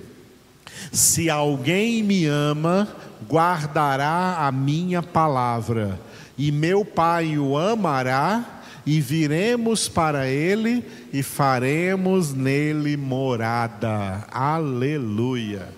Se 0.92 1.30
alguém 1.30 2.02
me 2.02 2.26
ama, 2.26 2.88
guardará 3.30 4.38
a 4.40 4.52
minha 4.52 5.04
palavra, 5.04 6.00
e 6.36 6.52
meu 6.52 6.84
Pai 6.84 7.38
o 7.38 7.56
amará, 7.56 8.64
e 8.88 9.00
viremos 9.00 9.88
para 9.88 10.28
ele 10.28 10.84
e 11.14 11.22
faremos 11.22 12.34
nele 12.34 12.98
morada. 12.98 14.26
Aleluia. 14.32 15.70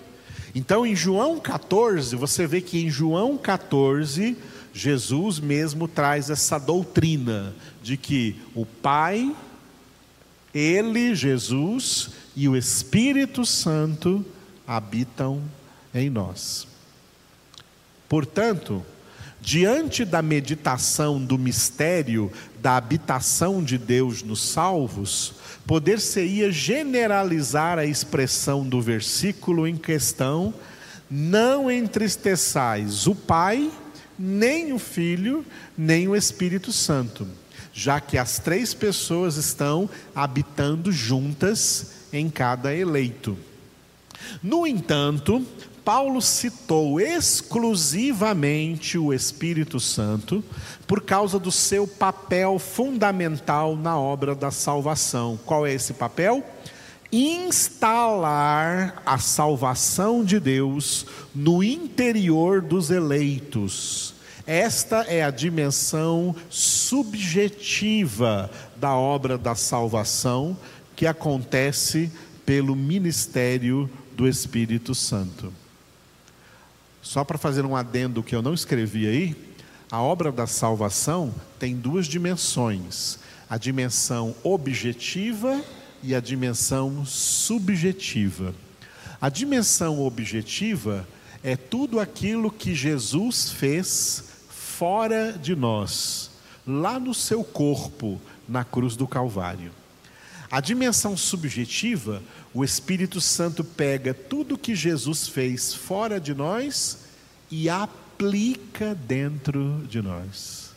Então, 0.54 0.86
em 0.86 0.96
João 0.96 1.38
14, 1.38 2.16
você 2.16 2.46
vê 2.46 2.62
que 2.62 2.82
em 2.82 2.88
João 2.88 3.36
14, 3.36 4.34
Jesus 4.72 5.38
mesmo 5.38 5.86
traz 5.86 6.30
essa 6.30 6.58
doutrina 6.58 7.54
de 7.82 7.96
que 7.96 8.36
o 8.54 8.64
Pai, 8.64 9.34
Ele, 10.54 11.14
Jesus 11.14 12.10
e 12.34 12.48
o 12.48 12.56
Espírito 12.56 13.44
Santo 13.44 14.24
habitam 14.66 15.42
em 15.94 16.08
nós. 16.08 16.66
Portanto, 18.08 18.84
diante 19.40 20.04
da 20.04 20.22
meditação 20.22 21.22
do 21.22 21.36
mistério 21.36 22.32
da 22.60 22.76
habitação 22.76 23.62
de 23.62 23.76
Deus 23.76 24.22
nos 24.22 24.40
salvos, 24.40 25.34
poder-se-ia 25.66 26.50
generalizar 26.50 27.78
a 27.78 27.84
expressão 27.84 28.66
do 28.66 28.80
versículo 28.80 29.66
em 29.66 29.76
questão: 29.76 30.54
não 31.10 31.70
entristeçais 31.70 33.06
o 33.06 33.14
Pai 33.14 33.70
nem 34.18 34.72
o 34.72 34.78
Filho, 34.78 35.44
nem 35.76 36.08
o 36.08 36.16
Espírito 36.16 36.72
Santo, 36.72 37.26
já 37.72 38.00
que 38.00 38.18
as 38.18 38.38
três 38.38 38.74
pessoas 38.74 39.36
estão 39.36 39.88
habitando 40.14 40.92
juntas 40.92 41.92
em 42.12 42.28
cada 42.28 42.74
eleito. 42.74 43.36
No 44.42 44.66
entanto, 44.66 45.44
Paulo 45.84 46.22
citou 46.22 47.00
exclusivamente 47.00 48.96
o 48.96 49.12
Espírito 49.12 49.80
Santo 49.80 50.44
por 50.86 51.02
causa 51.02 51.38
do 51.38 51.50
seu 51.50 51.88
papel 51.88 52.58
fundamental 52.58 53.74
na 53.76 53.98
obra 53.98 54.34
da 54.34 54.50
salvação. 54.50 55.38
Qual 55.44 55.66
é 55.66 55.72
esse 55.72 55.94
papel? 55.94 56.44
Instalar 57.12 59.02
a 59.04 59.18
salvação 59.18 60.24
de 60.24 60.40
Deus 60.40 61.06
no 61.34 61.62
interior 61.62 62.62
dos 62.62 62.90
eleitos. 62.90 64.14
Esta 64.46 65.02
é 65.02 65.22
a 65.22 65.30
dimensão 65.30 66.34
subjetiva 66.48 68.50
da 68.76 68.96
obra 68.96 69.36
da 69.36 69.54
salvação 69.54 70.56
que 70.96 71.06
acontece 71.06 72.10
pelo 72.46 72.74
ministério 72.74 73.90
do 74.16 74.26
Espírito 74.26 74.94
Santo. 74.94 75.52
Só 77.02 77.24
para 77.24 77.38
fazer 77.38 77.64
um 77.64 77.76
adendo 77.76 78.22
que 78.22 78.34
eu 78.34 78.42
não 78.42 78.54
escrevi 78.54 79.06
aí, 79.06 79.36
a 79.90 80.00
obra 80.00 80.32
da 80.32 80.46
salvação 80.46 81.34
tem 81.58 81.76
duas 81.76 82.06
dimensões: 82.06 83.18
a 83.48 83.58
dimensão 83.58 84.34
objetiva 84.42 85.54
e 85.54 85.81
a 86.10 86.20
dimensão 86.20 87.06
subjetiva. 87.06 88.52
A 89.20 89.28
dimensão 89.28 90.00
objetiva 90.00 91.06
é 91.44 91.56
tudo 91.56 92.00
aquilo 92.00 92.50
que 92.50 92.74
Jesus 92.74 93.52
fez 93.52 94.24
fora 94.48 95.32
de 95.32 95.54
nós, 95.54 96.30
lá 96.66 96.98
no 96.98 97.14
seu 97.14 97.44
corpo, 97.44 98.20
na 98.48 98.64
cruz 98.64 98.96
do 98.96 99.06
Calvário. 99.06 99.70
A 100.50 100.60
dimensão 100.60 101.16
subjetiva, 101.16 102.22
o 102.52 102.64
Espírito 102.64 103.20
Santo 103.20 103.64
pega 103.64 104.12
tudo 104.12 104.58
que 104.58 104.74
Jesus 104.74 105.28
fez 105.28 105.72
fora 105.72 106.20
de 106.20 106.34
nós 106.34 106.98
e 107.50 107.70
aplica 107.70 108.94
dentro 108.94 109.82
de 109.88 110.02
nós. 110.02 110.72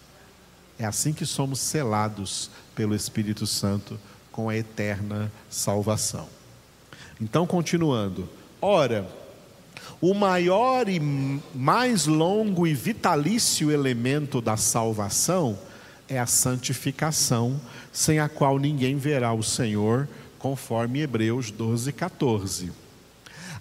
É 0.77 0.85
assim 0.85 1.13
que 1.13 1.25
somos 1.25 1.59
selados 1.59 2.49
pelo 2.75 2.95
Espírito 2.95 3.47
Santo 3.47 3.99
com 4.35 4.49
a 4.49 4.57
eterna 4.57 5.31
salvação. 5.49 6.27
Então, 7.21 7.47
continuando. 7.47 8.27
Ora, 8.61 9.07
o 10.01 10.13
maior 10.13 10.89
e 10.89 10.99
mais 11.53 12.05
longo 12.05 12.67
e 12.67 12.73
vitalício 12.73 13.71
elemento 13.71 14.41
da 14.41 14.57
salvação 14.57 15.57
é 16.09 16.19
a 16.19 16.25
santificação, 16.25 17.61
sem 17.93 18.19
a 18.19 18.27
qual 18.27 18.59
ninguém 18.59 18.97
verá 18.97 19.31
o 19.31 19.41
Senhor, 19.41 20.05
conforme 20.37 20.99
Hebreus 20.99 21.49
12, 21.49 21.93
14. 21.93 22.73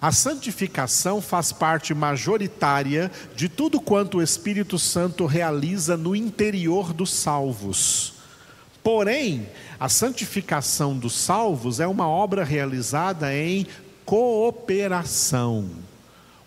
A 0.01 0.11
santificação 0.11 1.21
faz 1.21 1.53
parte 1.53 1.93
majoritária 1.93 3.09
de 3.33 3.47
tudo 3.47 3.79
quanto 3.79 4.17
o 4.17 4.21
Espírito 4.21 4.77
Santo 4.77 5.25
realiza 5.25 5.95
no 5.95 6.13
interior 6.13 6.91
dos 6.91 7.13
salvos. 7.13 8.14
Porém, 8.85 9.47
a 9.79 9.89
santificação 9.89 10.95
dos 10.95 11.15
salvos 11.15 11.79
é 11.79 11.87
uma 11.87 12.07
obra 12.07 12.43
realizada 12.43 13.35
em 13.35 13.65
cooperação. 14.05 15.67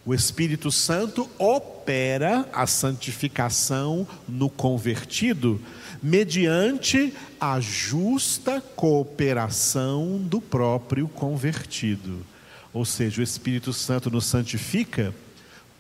O 0.07 0.15
Espírito 0.15 0.71
Santo 0.71 1.29
opera 1.37 2.49
a 2.53 2.65
santificação 2.65 4.07
no 4.29 4.49
convertido 4.49 5.61
mediante 6.01 7.13
a 7.41 7.59
justa 7.59 8.61
cooperação 8.61 10.19
do 10.19 10.41
próprio 10.41 11.09
convertido. 11.09 12.25
Ou 12.73 12.85
seja, 12.85 13.21
o 13.21 13.25
Espírito 13.25 13.73
Santo 13.73 14.13
nos 14.13 14.27
santifica 14.27 15.13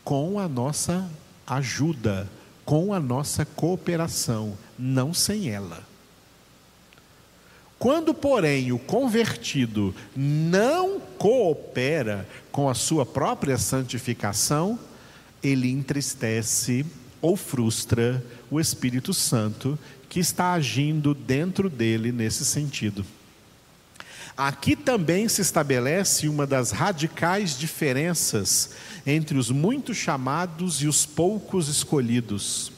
com 0.02 0.40
a 0.40 0.48
nossa 0.48 1.08
ajuda, 1.46 2.28
com 2.64 2.92
a 2.92 2.98
nossa 2.98 3.44
cooperação, 3.44 4.58
não 4.76 5.14
sem 5.14 5.50
ela. 5.50 5.87
Quando, 7.78 8.12
porém, 8.12 8.72
o 8.72 8.78
convertido 8.78 9.94
não 10.16 10.98
coopera 10.98 12.28
com 12.50 12.68
a 12.68 12.74
sua 12.74 13.06
própria 13.06 13.56
santificação, 13.56 14.78
ele 15.42 15.70
entristece 15.70 16.84
ou 17.22 17.36
frustra 17.36 18.24
o 18.50 18.58
Espírito 18.58 19.14
Santo 19.14 19.78
que 20.08 20.18
está 20.18 20.52
agindo 20.52 21.14
dentro 21.14 21.68
dele 21.70 22.10
nesse 22.10 22.44
sentido. 22.44 23.04
Aqui 24.36 24.74
também 24.74 25.28
se 25.28 25.40
estabelece 25.40 26.28
uma 26.28 26.46
das 26.46 26.70
radicais 26.70 27.58
diferenças 27.58 28.70
entre 29.06 29.36
os 29.36 29.50
muito 29.50 29.94
chamados 29.94 30.80
e 30.80 30.86
os 30.86 31.04
poucos 31.04 31.68
escolhidos. 31.68 32.72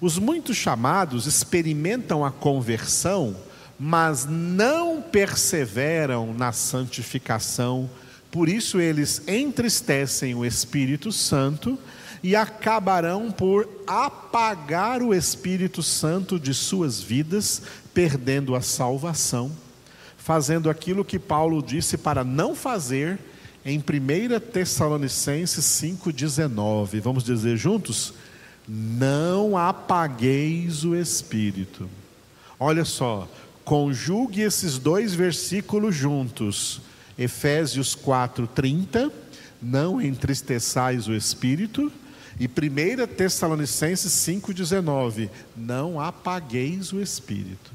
Os 0.00 0.18
muito 0.18 0.52
chamados 0.52 1.26
experimentam 1.26 2.24
a 2.24 2.30
conversão 2.30 3.36
mas 3.78 4.26
não 4.26 5.02
perseveram 5.02 6.32
na 6.32 6.52
santificação, 6.52 7.90
por 8.30 8.48
isso 8.48 8.80
eles 8.80 9.22
entristecem 9.26 10.34
o 10.34 10.44
Espírito 10.44 11.12
Santo 11.12 11.78
e 12.22 12.34
acabarão 12.34 13.30
por 13.30 13.68
apagar 13.86 15.02
o 15.02 15.14
Espírito 15.14 15.82
Santo 15.82 16.40
de 16.40 16.54
suas 16.54 17.00
vidas, 17.00 17.62
perdendo 17.92 18.54
a 18.54 18.62
salvação, 18.62 19.52
fazendo 20.16 20.70
aquilo 20.70 21.04
que 21.04 21.18
Paulo 21.18 21.62
disse 21.62 21.98
para 21.98 22.24
não 22.24 22.54
fazer 22.54 23.18
em 23.64 23.78
1 23.78 24.40
Tessalonicenses 24.52 25.64
5,19. 25.64 27.00
Vamos 27.00 27.24
dizer 27.24 27.56
juntos? 27.56 28.14
Não 28.66 29.56
apagueis 29.56 30.84
o 30.84 30.96
Espírito. 30.96 31.88
Olha 32.58 32.84
só, 32.84 33.28
Conjugue 33.64 34.42
esses 34.42 34.78
dois 34.78 35.14
versículos 35.14 35.94
juntos. 35.94 36.80
Efésios 37.16 37.94
4:30, 37.94 39.10
não 39.62 40.00
entristeçais 40.00 41.08
o 41.08 41.14
espírito, 41.14 41.90
e 42.38 42.48
1 42.48 43.06
Tessalonicenses 43.06 44.12
5:19, 44.12 45.30
não 45.56 46.00
apagueis 46.00 46.92
o 46.92 47.00
espírito. 47.00 47.72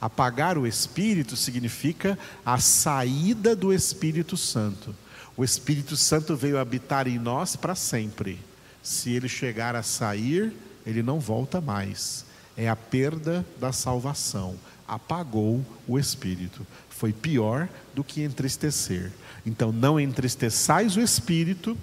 Apagar 0.00 0.58
o 0.58 0.66
Espírito 0.66 1.36
significa 1.36 2.18
a 2.44 2.58
saída 2.58 3.56
do 3.56 3.72
Espírito 3.72 4.36
Santo. 4.36 4.94
O 5.36 5.42
Espírito 5.42 5.96
Santo 5.96 6.36
veio 6.36 6.58
habitar 6.58 7.08
em 7.08 7.18
nós 7.18 7.56
para 7.56 7.74
sempre. 7.74 8.38
Se 8.82 9.10
ele 9.10 9.28
chegar 9.28 9.74
a 9.74 9.82
sair, 9.82 10.52
ele 10.86 11.02
não 11.02 11.18
volta 11.18 11.60
mais. 11.60 12.24
É 12.56 12.68
a 12.68 12.76
perda 12.76 13.44
da 13.58 13.72
salvação. 13.72 14.56
Apagou 14.86 15.64
o 15.86 15.98
Espírito. 15.98 16.66
Foi 16.88 17.12
pior 17.12 17.68
do 17.94 18.04
que 18.04 18.22
entristecer. 18.22 19.12
Então, 19.44 19.72
não 19.72 19.98
entristeçais 19.98 20.96
o 20.96 21.00
Espírito, 21.00 21.76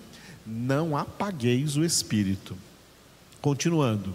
não 0.46 0.98
apagueis 0.98 1.76
o 1.76 1.84
Espírito. 1.84 2.58
Continuando. 3.42 4.14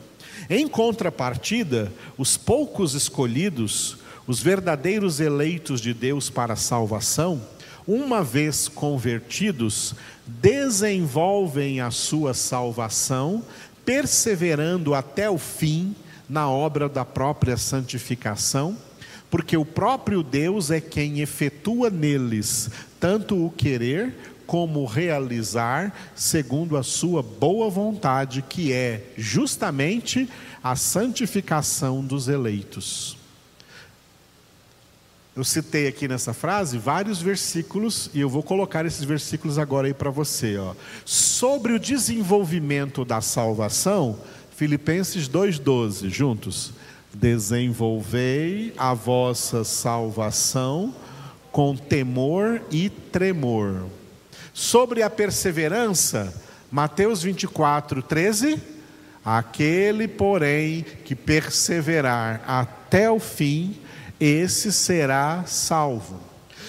Em 0.49 0.67
contrapartida, 0.67 1.93
os 2.17 2.37
poucos 2.37 2.95
escolhidos, 2.95 3.99
os 4.27 4.41
verdadeiros 4.41 5.21
eleitos 5.21 5.81
de 5.81 5.93
Deus 5.93 6.31
para 6.31 6.55
a 6.55 6.57
salvação, 6.57 7.43
uma 7.87 8.23
vez 8.23 8.69
convertidos, 8.69 9.95
desenvolvem 10.27 11.81
a 11.81 11.91
sua 11.91 12.35
salvação, 12.35 13.43
perseverando 13.85 14.95
até 14.95 15.31
o 15.31 15.39
fim 15.39 15.97
na 16.29 16.49
obra 16.49 16.89
da 16.89 17.05
própria 17.05 17.57
santificação, 17.57 18.77
porque 19.31 19.57
o 19.57 19.65
próprio 19.65 20.23
Deus 20.23 20.71
é 20.71 20.81
quem 20.81 21.21
efetua 21.21 21.91
neles 21.91 22.71
tanto 23.01 23.47
o 23.47 23.51
querer 23.51 24.15
como 24.47 24.85
realizar 24.87 25.95
segundo 26.15 26.77
a 26.77 26.83
sua 26.83 27.23
boa 27.23 27.69
vontade, 27.69 28.43
que 28.43 28.73
é 28.73 29.13
justamente 29.17 30.29
a 30.63 30.75
santificação 30.75 32.03
dos 32.03 32.29
eleitos. 32.29 33.17
Eu 35.37 35.45
citei 35.45 35.87
aqui 35.87 36.09
nessa 36.09 36.33
frase 36.33 36.79
vários 36.79 37.23
versículos 37.23 38.11
e 38.13 38.21
eu 38.21 38.29
vou 38.29 38.43
colocar 38.43 38.85
esses 38.85 39.05
versículos 39.05 39.57
agora 39.57 39.87
aí 39.87 39.95
para 39.95 40.11
você, 40.11 40.57
ó. 40.57 40.75
Sobre 41.05 41.75
o 41.75 41.79
desenvolvimento 41.79 43.05
da 43.05 43.21
salvação, 43.21 44.19
Filipenses 44.59 45.29
2:12, 45.29 46.11
juntos. 46.11 46.73
Desenvolvei 47.15 48.75
a 48.77 48.93
vossa 48.93 49.63
salvação 49.63 50.93
com 51.53 51.77
temor 51.77 52.61
e 52.69 52.91
tremor. 52.91 53.85
Sobre 54.53 55.05
a 55.05 55.09
perseverança, 55.09 56.35
Mateus 56.73 57.23
24, 57.23 58.03
13. 58.03 58.61
Aquele, 59.25 60.09
porém, 60.09 60.85
que 61.05 61.15
perseverar 61.15 62.43
até 62.45 63.09
o 63.09 63.21
fim, 63.21 63.77
esse 64.19 64.73
será 64.73 65.45
salvo. 65.47 66.19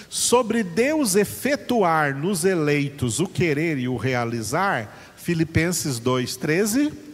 Sobre 0.07 0.61
Deus 0.61 1.15
efetuar 1.15 2.15
nos 2.15 2.45
eleitos 2.45 3.19
o 3.19 3.25
querer 3.25 3.79
e 3.79 3.87
o 3.87 3.97
realizar, 3.97 4.95
Filipenses 5.15 5.99
2,13. 5.99 7.08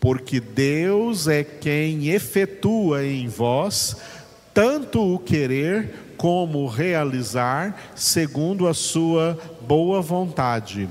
Porque 0.00 0.40
Deus 0.40 1.26
é 1.26 1.42
quem 1.42 2.08
efetua 2.08 3.04
em 3.04 3.28
vós 3.28 3.96
tanto 4.58 5.14
o 5.14 5.20
querer 5.20 5.94
como 6.16 6.66
realizar 6.66 7.92
segundo 7.94 8.66
a 8.66 8.74
sua 8.74 9.38
boa 9.60 10.02
vontade. 10.02 10.88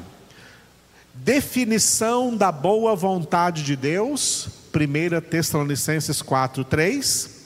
Definição 1.14 2.34
da 2.34 2.50
boa 2.50 2.96
vontade 2.96 3.64
de 3.64 3.76
Deus, 3.76 4.48
1 4.74 5.20
Tessalonicenses 5.30 6.22
4, 6.22 6.64
3. 6.64 7.38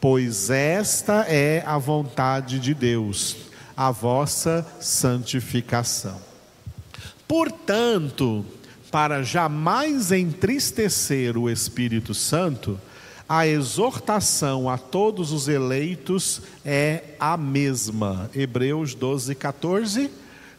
Pois 0.00 0.48
esta 0.48 1.26
é 1.28 1.64
a 1.66 1.76
vontade 1.76 2.60
de 2.60 2.72
Deus, 2.72 3.36
a 3.76 3.90
vossa 3.90 4.64
santificação. 4.78 6.20
Portanto, 7.26 8.46
para 8.94 9.24
jamais 9.24 10.12
entristecer 10.12 11.36
o 11.36 11.50
Espírito 11.50 12.14
Santo, 12.14 12.80
a 13.28 13.44
exortação 13.44 14.70
a 14.70 14.78
todos 14.78 15.32
os 15.32 15.48
eleitos 15.48 16.42
é 16.64 17.02
a 17.18 17.36
mesma. 17.36 18.30
Hebreus 18.32 18.94
12, 18.94 19.34
14. 19.34 20.08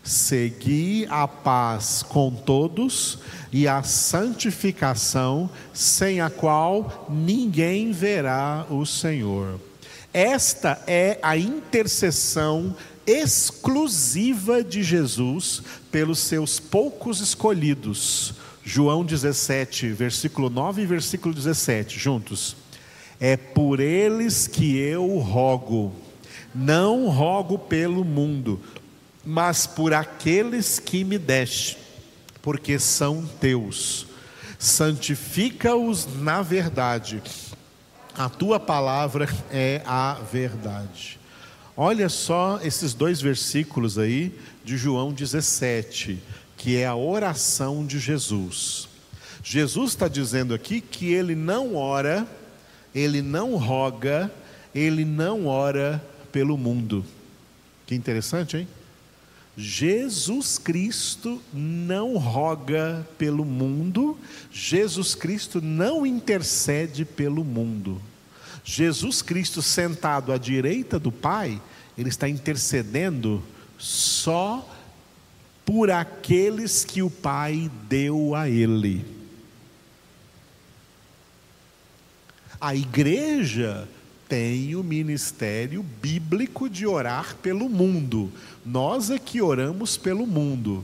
Segui 0.04 1.08
a 1.10 1.26
paz 1.30 2.04
com 2.04 2.30
todos 2.30 3.20
e 3.54 3.70
a 3.70 3.82
santificação, 3.84 5.50
sem 5.74 6.20
a 6.20 6.30
qual 6.30 7.08
ninguém 7.10 7.94
verá 7.94 8.66
o 8.70 8.86
Senhor. 8.86 9.62
Esta 10.14 10.84
é 10.86 11.20
a 11.22 11.38
intercessão 11.38 12.76
exclusiva 13.08 14.64
de 14.64 14.84
Jesus 14.84 15.62
pelos 15.92 16.20
seus 16.20 16.60
poucos 16.60 17.20
escolhidos 17.20 18.36
João 18.68 19.06
17, 19.06 19.92
versículo 19.92 20.50
9 20.50 20.82
e 20.82 20.86
versículo 20.88 21.36
17, 21.36 22.00
juntos. 22.00 22.56
É 23.20 23.38
por 23.38 23.80
eles 23.80 24.48
que 24.48 24.76
eu 24.76 25.20
rogo, 25.20 25.94
não 26.54 27.08
rogo 27.08 27.60
pelo 27.60 28.04
mundo, 28.04 28.60
mas 29.24 29.68
por 29.68 29.94
aqueles 29.94 30.80
que 30.80 31.04
me 31.04 31.20
deste, 31.20 31.78
porque 32.42 32.80
são 32.80 33.24
teus. 33.40 34.08
Santifica-os 34.58 36.08
na 36.16 36.42
verdade, 36.42 37.22
a 38.18 38.28
tua 38.30 38.60
palavra 38.60 39.30
é 39.52 39.84
a 39.86 40.16
verdade. 40.32 41.20
Olha 41.78 42.08
só 42.08 42.60
esses 42.64 42.94
dois 42.94 43.20
versículos 43.20 43.98
aí 43.98 44.34
de 44.64 44.78
João 44.78 45.12
17 45.12 46.22
que 46.58 46.78
é 46.78 46.88
a 46.88 46.96
oração 46.96 47.86
de 47.86 48.00
Jesus. 48.00 48.88
Jesus 49.44 49.92
está 49.92 50.08
dizendo 50.08 50.54
aqui 50.54 50.82
que 50.82 51.14
ele 51.14 51.36
não 51.36 51.76
ora, 51.76 52.28
ele 52.94 53.22
não 53.22 53.56
roga, 53.56 54.32
ele 54.74 55.06
não 55.06 55.46
ora 55.46 56.04
pelo 56.32 56.58
mundo. 56.58 57.06
Que 57.86 57.94
interessante, 57.94 58.58
hein? 58.58 58.68
Jesus 59.56 60.58
Cristo 60.58 61.40
não 61.54 62.18
roga 62.18 63.08
pelo 63.18 63.46
mundo, 63.46 64.18
Jesus 64.52 65.14
Cristo 65.14 65.62
não 65.62 66.06
intercede 66.06 67.06
pelo 67.06 67.44
mundo. 67.44 68.02
Jesus 68.66 69.22
Cristo 69.22 69.62
sentado 69.62 70.34
à 70.34 70.40
direita 70.40 70.98
do 70.98 71.12
Pai, 71.12 71.62
ele 71.96 72.10
está 72.10 72.28
intercedendo 72.28 73.42
só 73.78 74.68
por 75.64 75.92
aqueles 75.92 76.84
que 76.84 77.04
o 77.04 77.10
Pai 77.12 77.70
deu 77.88 78.34
a 78.34 78.50
ele. 78.50 79.06
A 82.60 82.76
igreja 82.76 83.88
tem 84.28 84.76
o 84.76 84.84
ministério 84.84 85.84
bíblico 86.02 86.68
de 86.68 86.88
orar 86.88 87.36
pelo 87.36 87.70
mundo. 87.70 88.32
Nós 88.66 89.12
é 89.12 89.20
que 89.20 89.44
oramos 89.44 89.96
pelo 89.96 90.26
mundo. 90.26 90.84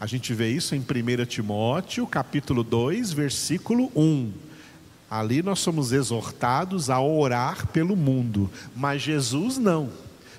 A 0.00 0.06
gente 0.06 0.34
vê 0.34 0.50
isso 0.50 0.74
em 0.74 0.80
1 0.80 1.26
Timóteo, 1.26 2.06
capítulo 2.08 2.64
2, 2.64 3.12
versículo 3.12 3.92
1. 3.94 4.49
Ali 5.10 5.42
nós 5.42 5.58
somos 5.58 5.90
exortados 5.90 6.88
a 6.88 7.00
orar 7.00 7.66
pelo 7.66 7.96
mundo, 7.96 8.48
mas 8.76 9.02
Jesus 9.02 9.58
não. 9.58 9.90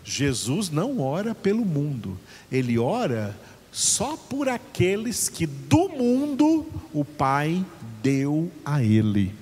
Jesus 0.03 0.69
não 0.69 1.01
ora 1.01 1.35
pelo 1.35 1.65
mundo. 1.65 2.17
Ele 2.49 2.79
ora 2.79 3.37
só 3.69 4.15
por 4.15 4.47
aqueles 4.47 5.27
que 5.27 5.45
do 5.45 5.89
mundo 5.89 6.65
o 6.93 7.03
Pai 7.03 7.65
deu 8.01 8.49
a 8.63 8.81
ele. 8.81 9.35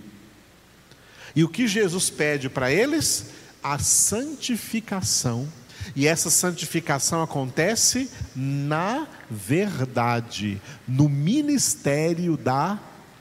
E 1.36 1.44
o 1.44 1.50
que 1.50 1.68
Jesus 1.68 2.10
pede 2.10 2.50
para 2.50 2.72
eles? 2.72 3.28
A 3.62 3.78
santificação. 3.78 5.48
E 5.96 6.08
essa 6.08 6.30
santificação 6.30 7.22
acontece 7.22 8.10
na 8.36 9.08
verdade, 9.30 10.60
no 10.88 11.08
ministério 11.08 12.36
da 12.36 12.80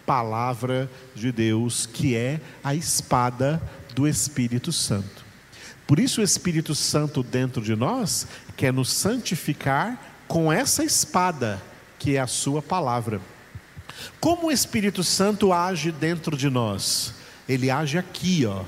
palavra 0.09 0.91
de 1.15 1.31
Deus, 1.31 1.85
que 1.85 2.17
é 2.17 2.41
a 2.65 2.75
espada 2.75 3.61
do 3.95 4.09
Espírito 4.09 4.73
Santo. 4.73 5.23
Por 5.87 5.99
isso, 5.99 6.23
o 6.23 6.25
Espírito 6.25 6.75
Santo 6.75 7.23
dentro 7.23 7.61
de 7.61 7.77
nós 7.77 8.27
quer 8.57 8.73
nos 8.73 8.91
santificar 8.91 10.23
com 10.27 10.51
essa 10.51 10.83
espada 10.83 11.63
que 11.99 12.17
é 12.17 12.21
a 12.21 12.27
Sua 12.27 12.63
palavra. 12.63 13.21
Como 14.19 14.47
o 14.47 14.51
Espírito 14.51 15.05
Santo 15.05 15.53
age 15.53 15.93
dentro 15.93 16.39
de 16.39 16.49
nós? 16.49 17.13
Ele 17.47 17.71
age 17.71 17.99
aqui, 17.99 18.47
ó. 18.47 18.65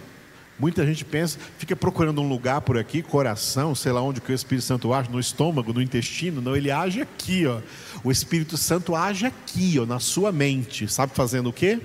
Muita 0.61 0.85
gente 0.85 1.07
pensa, 1.07 1.39
fica 1.57 1.75
procurando 1.75 2.21
um 2.21 2.29
lugar 2.29 2.61
por 2.61 2.77
aqui, 2.77 3.01
coração, 3.01 3.75
sei 3.75 3.93
lá 3.93 4.03
onde 4.03 4.21
que 4.21 4.31
o 4.31 4.35
Espírito 4.35 4.67
Santo 4.67 4.93
age, 4.93 5.11
no 5.11 5.19
estômago, 5.19 5.73
no 5.73 5.81
intestino. 5.81 6.43
Não, 6.43 6.55
ele 6.55 6.71
age 6.71 7.01
aqui, 7.01 7.47
ó. 7.47 7.61
O 8.05 8.13
Espírito 8.13 8.59
Santo 8.59 8.95
age 8.95 9.25
aqui, 9.25 9.79
ó, 9.81 9.87
na 9.87 9.99
sua 9.99 10.31
mente. 10.31 10.87
Sabe 10.87 11.15
fazendo 11.15 11.49
o 11.49 11.53
quê? 11.53 11.81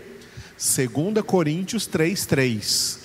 2 0.58 1.24
Coríntios 1.26 1.88
3:3. 1.88 3.00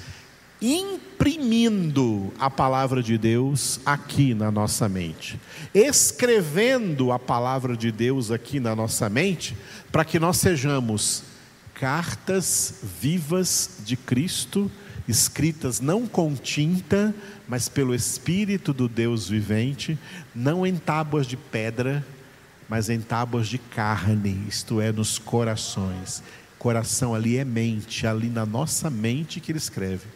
imprimindo 0.63 2.33
a 2.39 2.51
palavra 2.51 3.03
de 3.03 3.17
Deus 3.17 3.81
aqui 3.87 4.35
na 4.35 4.51
nossa 4.51 4.89
mente, 4.89 5.41
escrevendo 5.73 7.13
a 7.13 7.19
palavra 7.19 7.77
de 7.77 7.91
Deus 7.91 8.31
aqui 8.31 8.61
na 8.61 8.77
nossa 8.77 9.09
mente, 9.09 9.57
para 9.91 10.05
que 10.05 10.19
nós 10.19 10.37
sejamos 10.37 11.23
cartas 11.73 12.81
vivas 13.01 13.79
de 13.87 13.97
Cristo, 13.97 14.71
escritas 15.11 15.81
não 15.81 16.07
com 16.07 16.35
tinta, 16.35 17.15
mas 17.47 17.69
pelo 17.69 17.95
Espírito 17.95 18.73
do 18.73 18.89
Deus 18.89 19.29
vivente, 19.29 19.99
não 20.35 20.67
em 20.67 20.77
tábuas 20.77 21.27
de 21.27 21.37
pedra, 21.37 22.05
mas 22.69 22.89
em 22.89 23.01
tábuas 23.01 23.49
de 23.49 23.59
carne, 23.59 24.47
isto 24.49 24.81
é, 24.81 24.93
nos 24.93 25.19
corações. 25.19 26.23
Coração 26.59 27.15
ali 27.15 27.37
é 27.37 27.45
mente, 27.45 28.07
ali 28.07 28.29
na 28.29 28.47
nossa 28.47 28.89
mente 28.89 29.41
que 29.41 29.51
ele 29.51 29.59
escreve. 29.59 30.07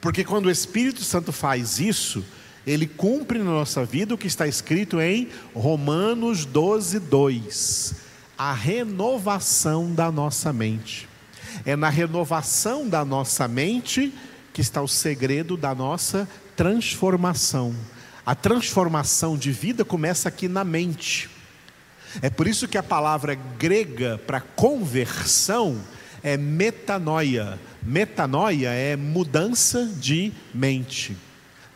Porque 0.00 0.24
quando 0.24 0.46
o 0.46 0.50
Espírito 0.50 1.02
Santo 1.02 1.32
faz 1.32 1.80
isso, 1.80 2.24
ele 2.66 2.86
cumpre 2.86 3.38
na 3.38 3.46
nossa 3.46 3.84
vida 3.84 4.14
o 4.14 4.18
que 4.18 4.26
está 4.26 4.46
escrito 4.46 5.00
em 5.00 5.28
Romanos 5.54 6.44
12, 6.44 7.00
2. 7.00 7.94
A 8.36 8.52
renovação 8.52 9.92
da 9.92 10.12
nossa 10.12 10.52
mente. 10.52 11.08
É 11.64 11.76
na 11.76 11.88
renovação 11.88 12.88
da 12.88 13.04
nossa 13.04 13.46
mente 13.48 14.12
que 14.52 14.60
está 14.60 14.82
o 14.82 14.88
segredo 14.88 15.56
da 15.56 15.74
nossa 15.74 16.28
transformação. 16.56 17.74
A 18.26 18.34
transformação 18.34 19.36
de 19.36 19.52
vida 19.52 19.84
começa 19.84 20.28
aqui 20.28 20.48
na 20.48 20.64
mente. 20.64 21.30
É 22.20 22.28
por 22.28 22.46
isso 22.46 22.66
que 22.66 22.76
a 22.76 22.82
palavra 22.82 23.34
grega 23.58 24.18
para 24.26 24.40
conversão 24.40 25.80
é 26.22 26.36
metanoia. 26.36 27.58
Metanoia 27.82 28.70
é 28.70 28.96
mudança 28.96 29.86
de 29.86 30.32
mente. 30.52 31.16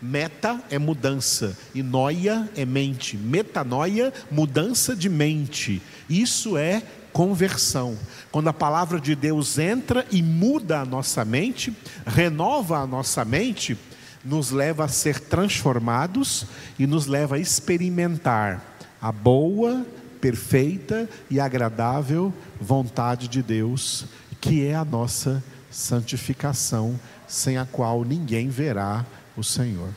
Meta 0.00 0.60
é 0.68 0.78
mudança 0.80 1.56
e 1.72 1.82
noia 1.82 2.50
é 2.56 2.64
mente. 2.64 3.16
Metanoia, 3.16 4.12
mudança 4.30 4.96
de 4.96 5.08
mente. 5.08 5.80
Isso 6.10 6.56
é 6.56 6.82
conversão. 7.12 7.96
Quando 8.30 8.48
a 8.48 8.52
palavra 8.52 9.00
de 9.00 9.14
Deus 9.14 9.58
entra 9.58 10.06
e 10.10 10.22
muda 10.22 10.80
a 10.80 10.84
nossa 10.84 11.24
mente, 11.24 11.76
renova 12.06 12.78
a 12.78 12.86
nossa 12.86 13.24
mente, 13.24 13.76
nos 14.24 14.50
leva 14.50 14.84
a 14.84 14.88
ser 14.88 15.20
transformados 15.20 16.46
e 16.78 16.86
nos 16.86 17.06
leva 17.06 17.36
a 17.36 17.38
experimentar 17.38 18.62
a 19.00 19.10
boa, 19.10 19.84
perfeita 20.20 21.08
e 21.28 21.40
agradável 21.40 22.32
vontade 22.60 23.26
de 23.26 23.42
Deus, 23.42 24.06
que 24.40 24.64
é 24.64 24.74
a 24.74 24.84
nossa 24.84 25.42
santificação, 25.70 26.98
sem 27.26 27.58
a 27.58 27.64
qual 27.64 28.04
ninguém 28.04 28.48
verá 28.48 29.04
o 29.36 29.42
Senhor. 29.42 29.88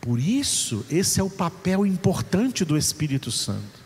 Por 0.00 0.18
isso, 0.18 0.84
esse 0.90 1.20
é 1.20 1.22
o 1.22 1.30
papel 1.30 1.86
importante 1.86 2.64
do 2.64 2.76
Espírito 2.76 3.30
Santo. 3.30 3.83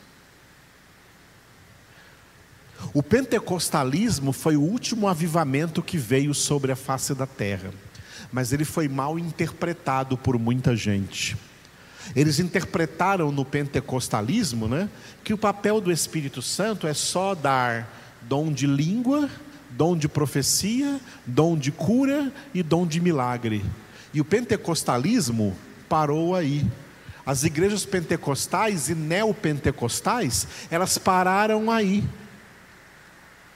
O 2.95 3.03
pentecostalismo 3.03 4.33
foi 4.33 4.57
o 4.57 4.63
último 4.63 5.09
avivamento 5.09 5.83
que 5.83 5.99
veio 5.99 6.33
sobre 6.33 6.73
a 6.73 6.77
face 6.77 7.15
da 7.15 7.27
terra, 7.27 7.71
mas 8.33 8.53
ele 8.53 8.65
foi 8.65 8.89
mal 8.89 9.19
interpretado 9.19 10.17
por 10.17 10.39
muita 10.39 10.75
gente. 10.75 11.37
Eles 12.17 12.39
interpretaram 12.39 13.31
no 13.31 13.45
pentecostalismo 13.45 14.69
né, 14.69 14.89
que 15.23 15.35
o 15.35 15.39
papel 15.39 15.81
do 15.81 15.93
Espírito 15.93 16.41
Santo 16.41 16.87
é 16.87 16.95
só 16.95 17.35
dar 17.35 17.93
dom 18.23 18.51
de 18.53 18.67
língua, 18.67 19.29
dom 19.71 19.97
de 19.97 20.09
profecia, 20.09 20.99
dom 21.27 21.57
de 21.57 21.71
cura 21.71 22.33
e 22.55 22.63
dom 22.63 22.87
de 22.87 23.01
milagre. 23.01 23.65
E 24.15 24.21
o 24.21 24.25
pentecostalismo 24.25 25.55
parou 25.89 26.35
aí. 26.35 26.67
As 27.27 27.45
igrejas 27.45 27.85
pentecostais 27.85 28.89
e 28.89 28.95
neopentecostais, 28.95 30.49
elas 30.71 30.97
pararam 30.97 31.71
aí. 31.71 32.03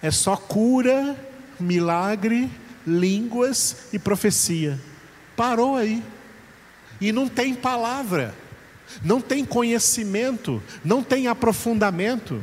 É 0.02 0.10
só 0.10 0.36
cura, 0.36 1.16
milagre, 1.58 2.50
línguas 2.86 3.88
e 3.92 3.98
profecia. 3.98 4.78
Parou 5.36 5.76
aí. 5.76 6.02
E 7.00 7.12
não 7.12 7.28
tem 7.28 7.54
palavra 7.54 8.34
não 9.02 9.20
tem 9.20 9.44
conhecimento, 9.44 10.62
não 10.84 11.02
tem 11.02 11.28
aprofundamento. 11.28 12.42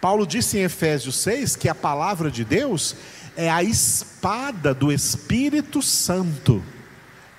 Paulo 0.00 0.26
disse 0.26 0.58
em 0.58 0.62
Efésios 0.62 1.16
6 1.16 1.56
que 1.56 1.68
a 1.68 1.74
palavra 1.74 2.30
de 2.30 2.44
Deus 2.44 2.94
é 3.36 3.50
a 3.50 3.62
espada 3.62 4.74
do 4.74 4.92
Espírito 4.92 5.80
Santo. 5.82 6.62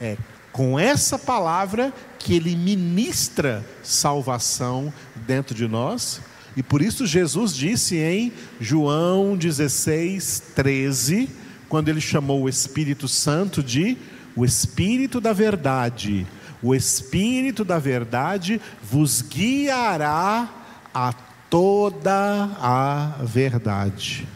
É 0.02 0.18
com 0.52 0.80
essa 0.80 1.20
palavra 1.20 1.94
que 2.18 2.34
ele 2.34 2.56
ministra 2.56 3.63
salvação 3.84 4.91
dentro 5.15 5.54
de 5.54 5.68
nós. 5.68 6.22
E 6.56 6.63
por 6.63 6.82
isso 6.82 7.06
Jesus 7.06 7.54
disse 7.54 7.98
em 7.98 8.32
João 8.60 9.36
16, 9.36 10.54
13, 10.56 11.30
quando 11.68 11.89
ele 11.89 12.02
chamou 12.02 12.44
o 12.44 12.50
Espírito 12.50 13.08
Santo 13.08 13.62
de 13.62 13.98
o 14.36 14.44
Espírito 14.44 15.22
da 15.22 15.34
Verdade, 15.34 16.28
o 16.62 16.76
Espírito 16.76 17.63
da 17.63 17.80
Verdade 17.80 18.60
vos 18.84 19.22
guiará 19.22 20.50
a 20.94 21.13
toda 21.50 22.50
a 22.60 23.24
verdade. 23.24 24.28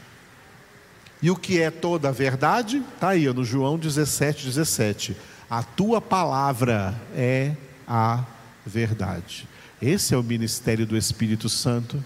E 1.21 1.29
o 1.29 1.35
que 1.35 1.59
é 1.59 1.69
toda 1.69 2.09
a 2.09 2.13
verdade? 2.13 2.83
Está 2.93 3.09
aí 3.09 3.27
no 3.33 3.43
João 3.43 3.77
17, 3.77 4.45
17. 4.45 5.17
A 5.49 5.63
tua 5.63 5.99
palavra 5.99 6.95
é 7.13 7.53
a 7.87 8.23
verdade. 8.65 9.47
Esse 9.81 10.13
é 10.13 10.17
o 10.17 10.23
ministério 10.23 10.85
do 10.85 10.97
Espírito 10.97 11.47
Santo 11.47 12.03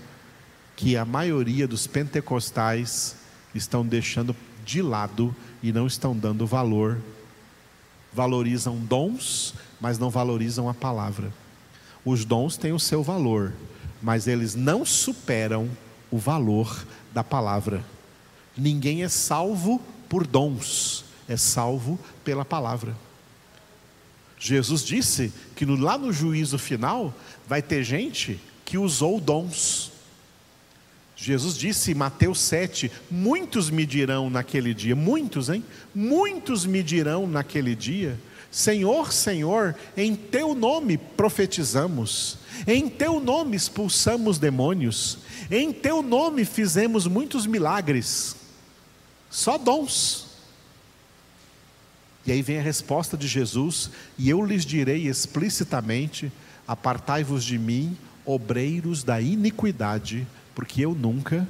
que 0.76 0.96
a 0.96 1.04
maioria 1.04 1.68
dos 1.68 1.88
pentecostais 1.88 3.16
estão 3.54 3.84
deixando 3.84 4.36
de 4.64 4.80
lado 4.80 5.36
e 5.62 5.72
não 5.72 5.88
estão 5.88 6.16
dando 6.16 6.46
valor. 6.46 7.00
Valorizam 8.14 8.78
dons, 8.78 9.56
mas 9.82 9.98
não 9.98 10.12
valorizam 10.12 10.70
a 10.70 10.74
palavra. 10.74 11.34
Os 12.06 12.24
dons 12.26 12.58
têm 12.58 12.74
o 12.74 12.80
seu 12.80 13.02
valor, 13.02 13.54
mas 14.04 14.28
eles 14.28 14.54
não 14.54 14.86
superam 14.86 15.68
o 16.12 16.18
valor 16.20 16.86
da 17.12 17.24
palavra. 17.24 17.84
Ninguém 18.56 19.04
é 19.04 19.10
salvo 19.10 19.82
por 20.08 20.28
dons, 20.28 21.06
é 21.28 21.36
salvo 21.36 22.00
pela 22.24 22.46
palavra. 22.46 22.96
Jesus 24.46 24.84
disse 24.84 25.32
que 25.56 25.66
no, 25.66 25.78
lá 25.78 25.98
no 25.98 26.12
juízo 26.12 26.58
final 26.58 27.16
vai 27.48 27.62
ter 27.62 27.82
gente 27.82 28.38
que 28.66 28.78
usou 28.78 29.18
dons. 29.22 29.90
Jesus 31.16 31.58
disse 31.58 31.92
em 31.92 31.96
Mateus 31.96 32.40
7: 32.40 32.92
Muitos 33.10 33.70
me 33.70 33.86
dirão 33.86 34.30
naquele 34.30 34.74
dia, 34.74 34.98
muitos, 34.98 35.48
hein? 35.48 35.64
Muitos 35.96 36.66
me 36.66 36.84
dirão 36.84 37.26
naquele 37.26 37.74
dia 37.74 38.20
Senhor, 38.54 39.12
Senhor, 39.12 39.76
em 39.98 40.16
teu 40.16 40.54
nome 40.54 40.96
profetizamos, 40.96 42.38
em 42.68 42.88
teu 42.88 43.20
nome 43.20 43.56
expulsamos 43.58 44.38
demônios, 44.38 45.18
em 45.50 45.74
teu 45.74 46.04
nome 46.04 46.46
fizemos 46.46 47.08
muitos 47.08 47.48
milagres, 47.48 48.36
só 49.28 49.58
dons. 49.58 50.33
E 52.26 52.32
aí 52.32 52.42
vem 52.42 52.58
a 52.58 52.62
resposta 52.62 53.18
de 53.18 53.28
Jesus, 53.28 53.92
e 54.18 54.30
eu 54.30 54.46
lhes 54.46 54.66
direi 54.66 55.08
explicitamente: 55.08 56.32
apartai-vos 56.68 57.44
de 57.44 57.58
mim, 57.58 57.98
obreiros 58.26 59.04
da 59.04 59.20
iniquidade, 59.20 60.28
porque 60.56 60.82
eu 60.82 60.94
nunca 60.94 61.48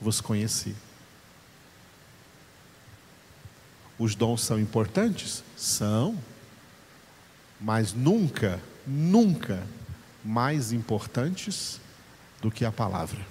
vos 0.00 0.20
conheci. 0.20 0.74
Os 3.98 4.14
dons 4.14 4.42
são 4.42 4.58
importantes? 4.58 5.42
São 5.56 6.18
mas 7.62 7.92
nunca, 7.92 8.60
nunca 8.84 9.64
mais 10.24 10.72
importantes 10.72 11.80
do 12.40 12.50
que 12.50 12.64
a 12.64 12.72
palavra. 12.72 13.24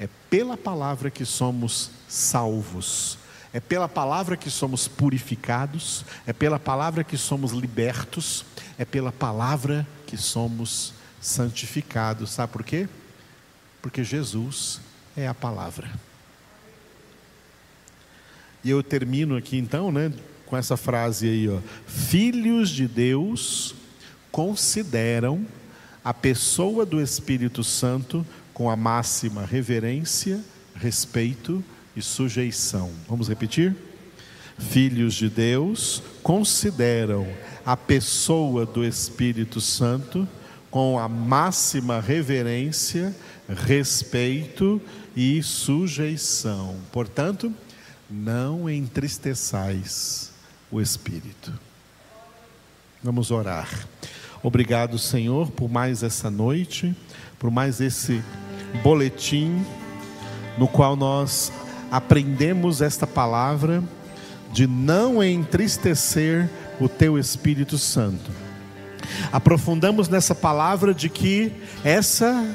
É 0.00 0.08
pela 0.28 0.56
palavra 0.56 1.10
que 1.10 1.24
somos 1.24 1.90
salvos, 2.08 3.16
é 3.52 3.60
pela 3.60 3.88
palavra 3.88 4.36
que 4.36 4.50
somos 4.50 4.88
purificados, 4.88 6.04
é 6.26 6.32
pela 6.32 6.58
palavra 6.58 7.04
que 7.04 7.18
somos 7.18 7.52
libertos, 7.52 8.44
é 8.78 8.84
pela 8.84 9.12
palavra 9.12 9.86
que 10.06 10.16
somos 10.16 10.94
santificados. 11.20 12.30
Sabe 12.30 12.52
por 12.52 12.64
quê? 12.64 12.88
Porque 13.82 14.02
Jesus 14.02 14.80
é 15.16 15.28
a 15.28 15.34
palavra. 15.34 15.90
E 18.64 18.70
eu 18.70 18.82
termino 18.82 19.36
aqui 19.36 19.58
então, 19.58 19.92
né, 19.92 20.12
com 20.46 20.56
essa 20.56 20.76
frase 20.76 21.28
aí, 21.28 21.48
ó. 21.48 21.58
Filhos 21.86 22.70
de 22.70 22.88
Deus 22.88 23.74
consideram 24.30 25.46
a 26.02 26.14
pessoa 26.14 26.86
do 26.86 27.00
Espírito 27.00 27.62
Santo 27.62 28.26
com 28.54 28.70
a 28.70 28.76
máxima 28.76 29.44
reverência, 29.44 30.40
respeito 30.74 31.62
e 31.96 32.02
sujeição. 32.02 32.90
Vamos 33.08 33.28
repetir? 33.28 33.76
filhos 34.58 35.14
de 35.14 35.28
Deus, 35.28 36.02
consideram 36.22 37.26
a 37.64 37.76
pessoa 37.76 38.64
do 38.64 38.84
Espírito 38.84 39.60
Santo 39.60 40.26
com 40.70 40.98
a 40.98 41.08
máxima 41.08 42.00
reverência, 42.00 43.14
respeito 43.48 44.80
e 45.14 45.42
sujeição. 45.42 46.76
Portanto, 46.90 47.52
não 48.10 48.70
entristeçais 48.70 50.32
o 50.70 50.80
Espírito. 50.80 51.52
Vamos 53.02 53.30
orar. 53.30 53.68
Obrigado, 54.42 54.98
Senhor, 54.98 55.50
por 55.50 55.70
mais 55.70 56.02
essa 56.02 56.30
noite, 56.30 56.96
por 57.38 57.50
mais 57.50 57.80
esse 57.80 58.22
boletim 58.82 59.64
no 60.58 60.66
qual 60.66 60.96
nós 60.96 61.52
aprendemos 61.92 62.80
esta 62.80 63.06
palavra 63.06 63.84
de 64.50 64.66
não 64.66 65.22
entristecer 65.22 66.48
o 66.80 66.88
teu 66.88 67.18
Espírito 67.18 67.76
Santo. 67.76 68.30
Aprofundamos 69.30 70.08
nessa 70.08 70.34
palavra 70.34 70.94
de 70.94 71.10
que 71.10 71.52
essa 71.84 72.46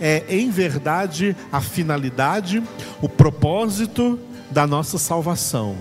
é, 0.00 0.22
em 0.28 0.50
verdade, 0.50 1.36
a 1.50 1.60
finalidade, 1.60 2.62
o 3.02 3.08
propósito 3.08 4.20
da 4.52 4.68
nossa 4.68 4.98
salvação. 4.98 5.76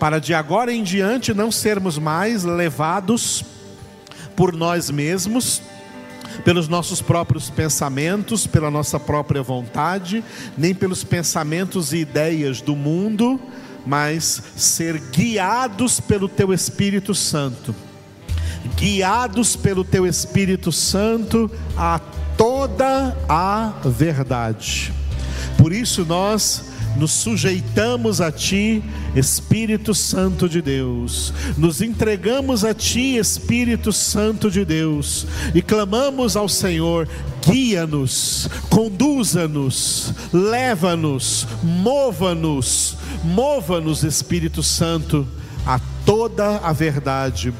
Para 0.00 0.18
de 0.18 0.34
agora 0.34 0.72
em 0.72 0.82
diante 0.82 1.32
não 1.32 1.52
sermos 1.52 1.96
mais 1.96 2.42
levados 2.42 3.44
por 4.34 4.52
nós 4.52 4.90
mesmos, 4.90 5.62
pelos 6.42 6.68
nossos 6.68 7.00
próprios 7.02 7.50
pensamentos, 7.50 8.46
pela 8.46 8.70
nossa 8.70 8.98
própria 8.98 9.42
vontade, 9.42 10.24
nem 10.56 10.74
pelos 10.74 11.04
pensamentos 11.04 11.92
e 11.92 11.98
ideias 11.98 12.60
do 12.60 12.74
mundo, 12.74 13.40
mas 13.86 14.42
ser 14.56 14.98
guiados 14.98 16.00
pelo 16.00 16.28
Teu 16.28 16.52
Espírito 16.52 17.14
Santo. 17.14 17.74
Guiados 18.76 19.56
pelo 19.56 19.84
Teu 19.84 20.06
Espírito 20.06 20.72
Santo 20.72 21.50
a 21.76 22.00
toda 22.36 23.16
a 23.28 23.72
verdade. 23.84 24.92
Por 25.58 25.72
isso 25.72 26.04
nós 26.04 26.73
nos 26.96 27.12
sujeitamos 27.12 28.20
a 28.20 28.30
Ti, 28.30 28.82
Espírito 29.14 29.94
Santo 29.94 30.48
de 30.48 30.62
Deus, 30.62 31.32
nos 31.56 31.80
entregamos 31.80 32.64
a 32.64 32.74
Ti, 32.74 33.16
Espírito 33.16 33.92
Santo 33.92 34.50
de 34.50 34.64
Deus, 34.64 35.26
e 35.54 35.62
clamamos 35.62 36.36
ao 36.36 36.48
Senhor: 36.48 37.08
guia-nos, 37.44 38.48
conduza-nos, 38.70 40.12
leva-nos, 40.32 41.46
mova-nos, 41.62 42.96
mova-nos, 43.24 44.02
Espírito 44.04 44.62
Santo, 44.62 45.26
a 45.66 45.80
toda 46.04 46.58
a 46.58 46.72
verdade 46.72 47.52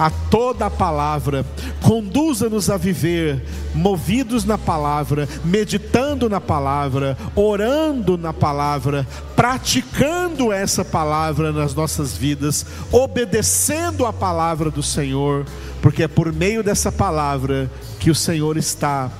a 0.00 0.08
toda 0.08 0.64
a 0.64 0.70
palavra, 0.70 1.44
conduza-nos 1.82 2.70
a 2.70 2.78
viver 2.78 3.44
movidos 3.74 4.46
na 4.46 4.56
palavra, 4.56 5.28
meditando 5.44 6.26
na 6.26 6.40
palavra, 6.40 7.18
orando 7.36 8.16
na 8.16 8.32
palavra, 8.32 9.06
praticando 9.36 10.54
essa 10.54 10.82
palavra 10.82 11.52
nas 11.52 11.74
nossas 11.74 12.16
vidas, 12.16 12.64
obedecendo 12.90 14.06
a 14.06 14.12
palavra 14.12 14.70
do 14.70 14.82
Senhor, 14.82 15.44
porque 15.82 16.04
é 16.04 16.08
por 16.08 16.32
meio 16.32 16.62
dessa 16.62 16.90
palavra 16.90 17.70
que 17.98 18.10
o 18.10 18.14
Senhor 18.14 18.56
está 18.56 19.10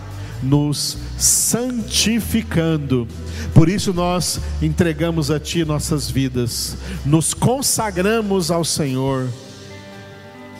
nos 0.42 0.96
santificando. 1.18 3.06
Por 3.52 3.68
isso 3.68 3.92
nós 3.92 4.40
entregamos 4.62 5.30
a 5.30 5.38
Ti 5.38 5.62
nossas 5.62 6.10
vidas, 6.10 6.74
nos 7.04 7.34
consagramos 7.34 8.50
ao 8.50 8.64
Senhor 8.64 9.28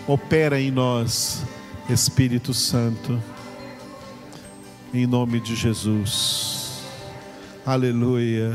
opera 0.06 0.60
em 0.60 0.70
nós, 0.70 1.44
Espírito 1.88 2.52
Santo, 2.52 3.22
em 4.92 5.06
nome 5.06 5.40
de 5.40 5.54
Jesus. 5.54 6.82
Aleluia. 7.64 8.52